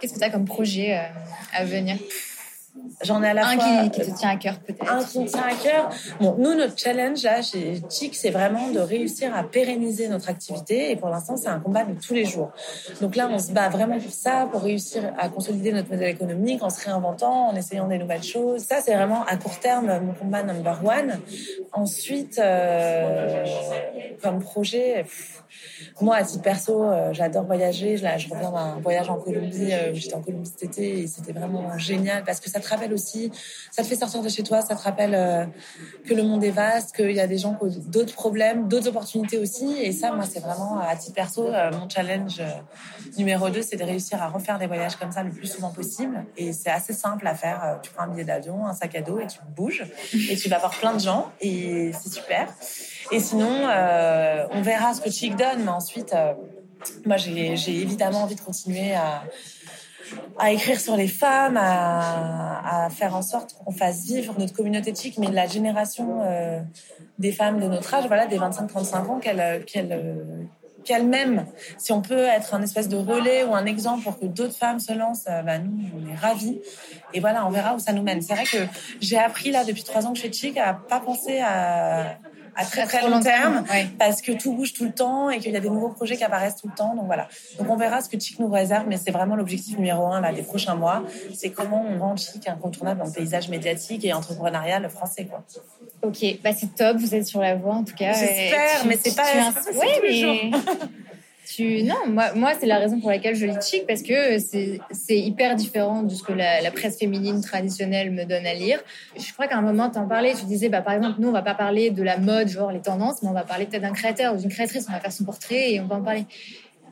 [0.00, 1.02] Qu'est-ce que tu as comme projet euh,
[1.52, 1.96] à venir?
[3.02, 3.64] J'en ai à la un fois.
[3.64, 4.92] Un qui, te tient à cœur, peut-être.
[4.92, 5.90] Un qui me tient à cœur.
[6.20, 10.90] Bon, nous, notre challenge, là, chez Chic, c'est vraiment de réussir à pérenniser notre activité.
[10.90, 12.50] Et pour l'instant, c'est un combat de tous les jours.
[13.00, 16.62] Donc là, on se bat vraiment pour ça, pour réussir à consolider notre modèle économique
[16.62, 18.62] en se réinventant, en essayant des nouvelles choses.
[18.62, 21.20] Ça, c'est vraiment à court terme mon combat number one.
[21.72, 23.44] Ensuite, euh,
[24.22, 25.04] comme projet,
[26.00, 27.96] moi, à titre perso, euh, j'adore voyager.
[27.98, 29.72] Là, je reviens d'un voyage en Colombie.
[29.72, 32.87] Euh, J'étais en Colombie cet été et c'était vraiment génial parce que ça te rappelle
[32.92, 33.30] aussi,
[33.70, 35.44] ça te fait sortir de chez toi, ça te rappelle euh,
[36.06, 38.88] que le monde est vaste, qu'il y a des gens qui ont d'autres problèmes, d'autres
[38.88, 39.72] opportunités aussi.
[39.80, 42.48] Et ça, moi, c'est vraiment, à titre perso, euh, mon challenge euh,
[43.16, 46.24] numéro deux, c'est de réussir à refaire des voyages comme ça le plus souvent possible.
[46.36, 47.78] Et c'est assez simple à faire.
[47.82, 49.84] Tu prends un billet d'avion, un sac à dos et tu bouges.
[50.30, 52.48] Et tu vas voir plein de gens et c'est super.
[53.10, 56.14] Et sinon, on verra ce que Chic donne, mais ensuite,
[57.04, 59.22] moi, j'ai évidemment envie de continuer à,
[60.38, 65.18] à écrire sur les femmes, à, faire en sorte qu'on fasse vivre notre communauté chic,
[65.18, 66.60] mais la génération euh,
[67.18, 70.24] des femmes de notre âge, voilà, des 25-35 ans, qu'elles qu'elles
[70.84, 71.44] qu'elles-mêmes,
[71.76, 74.80] si on peut être un espèce de relais ou un exemple pour que d'autres femmes
[74.80, 76.60] se lancent, bah nous, on est ravis.
[77.12, 78.22] Et voilà, on verra où ça nous mène.
[78.22, 78.58] C'est vrai que
[79.00, 82.16] j'ai appris là depuis trois ans que je suis chic à pas penser à
[82.58, 83.64] à très très long terme,
[83.98, 86.24] parce que tout bouge tout le temps et qu'il y a des nouveaux projets qui
[86.24, 86.94] apparaissent tout le temps.
[86.96, 87.28] Donc voilà.
[87.58, 90.32] Donc on verra ce que Chic nous réserve, mais c'est vraiment l'objectif numéro un là
[90.32, 91.04] des prochains mois.
[91.34, 95.44] C'est comment on rend Chic incontournable dans le paysage médiatique et entrepreneurial français quoi.
[96.02, 96.96] Ok, bah c'est top.
[96.96, 98.12] Vous êtes sur la voie en tout cas.
[98.12, 99.22] J'espère, mais c'est pas.
[99.72, 100.50] Oui, mais.
[101.60, 106.02] Non, moi, c'est la raison pour laquelle je lis chic parce que c'est hyper différent
[106.02, 108.78] de ce que la, la, presse féminine traditionnelle me donne à lire.
[109.16, 111.32] Je crois qu'à un moment, tu en parlais, tu disais, bah, par exemple, nous, on
[111.32, 113.92] va pas parler de la mode, genre les tendances, mais on va parler peut-être d'un
[113.92, 116.24] créateur ou d'une créatrice, on va faire son portrait et on va en parler.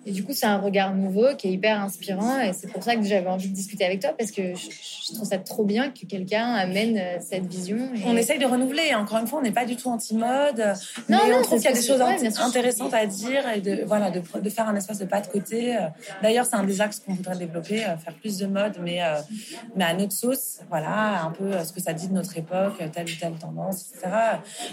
[0.07, 2.41] Et du coup, c'est un regard nouveau qui est hyper inspirant.
[2.41, 5.29] Et c'est pour ça que j'avais envie de discuter avec toi parce que je, trouve
[5.29, 7.77] ça trop bien que quelqu'un amène euh, cette vision.
[8.07, 8.95] On essaye de renouveler.
[8.95, 10.75] Encore une fois, on n'est pas du tout anti-mode.
[11.09, 14.13] Non, mais on trouve qu'il y a des choses intéressantes à dire et de, voilà,
[14.13, 15.77] de, de, faire un espace de pas de côté.
[16.23, 19.17] D'ailleurs, c'est un des axes qu'on voudrait développer, euh, faire plus de mode, mais, euh,
[19.75, 20.61] mais à notre sauce.
[20.69, 24.15] Voilà, un peu ce que ça dit de notre époque, telle ou telle tendance, etc.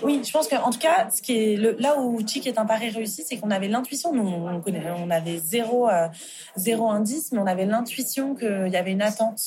[0.03, 2.65] Oui, je pense qu'en tout cas, ce qui est le, là où Chic est un
[2.65, 4.13] pari réussi, c'est qu'on avait l'intuition.
[4.13, 6.07] Nous, on connaît, on a avait zéro, euh,
[6.55, 9.41] zéro indice, mais on avait l'intuition qu'il y avait une attente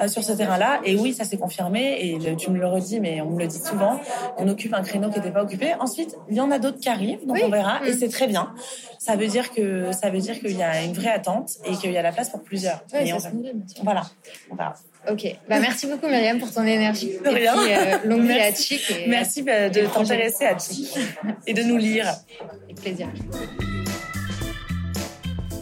[0.00, 0.80] euh, sur ce terrain-là.
[0.84, 1.98] Et oui, ça s'est confirmé.
[2.00, 4.00] Et tu me le redis, mais on me le dit souvent.
[4.38, 5.74] On occupe un créneau qui n'était pas occupé.
[5.80, 7.86] Ensuite, il y en a d'autres qui arrivent, donc on verra.
[7.86, 7.98] Et mm.
[7.98, 8.52] c'est très bien.
[8.98, 11.92] Ça veut dire que ça veut dire qu'il y a une vraie attente et qu'il
[11.92, 12.82] y a la place pour plusieurs.
[13.82, 14.02] Voilà.
[15.10, 15.24] Ok.
[15.48, 17.12] Bah, merci beaucoup, Myriam, pour ton énergie.
[17.24, 17.54] De rien.
[17.54, 18.82] Et puis, euh, longue vie à Chic.
[19.06, 20.98] merci bah, de t'intéresser à Chic
[21.46, 22.06] et de nous lire.
[22.64, 23.08] Avec plaisir.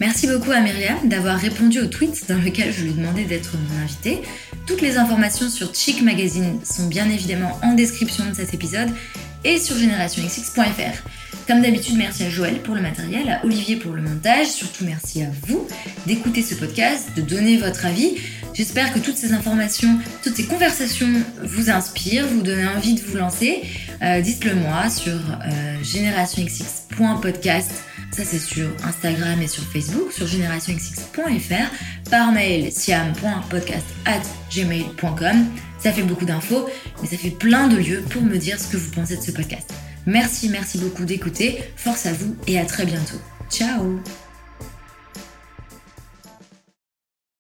[0.07, 3.83] Merci beaucoup à Myriam d'avoir répondu au tweet dans lequel je lui demandais d'être mon
[3.83, 4.23] invité.
[4.65, 8.89] Toutes les informations sur Chic Magazine sont bien évidemment en description de cet épisode
[9.43, 11.09] et sur générationxx.fr.
[11.49, 15.25] Comme d'habitude, merci à Joël pour le matériel, à Olivier pour le montage, surtout merci
[15.25, 15.67] à vous
[16.07, 18.15] d'écouter ce podcast, de donner votre avis.
[18.55, 21.11] J'espère que toutes ces informations, toutes ces conversations
[21.43, 23.65] vous inspirent, vous donnent envie de vous lancer.
[24.03, 27.73] Euh, dites-le moi sur euh, générationxx.podcast.
[28.13, 35.47] Ça c'est sur Instagram et sur Facebook, sur générationxx.fr, par mail siam.podcast@gmail.com.
[35.79, 36.69] Ça fait beaucoup d'infos,
[37.03, 39.33] mais ça fait plein de lieux pour me dire ce que vous pensez de ce
[39.33, 39.73] podcast.
[40.07, 41.63] Merci, merci beaucoup d'écouter.
[41.77, 43.21] Force à vous et à très bientôt.
[43.51, 44.01] Ciao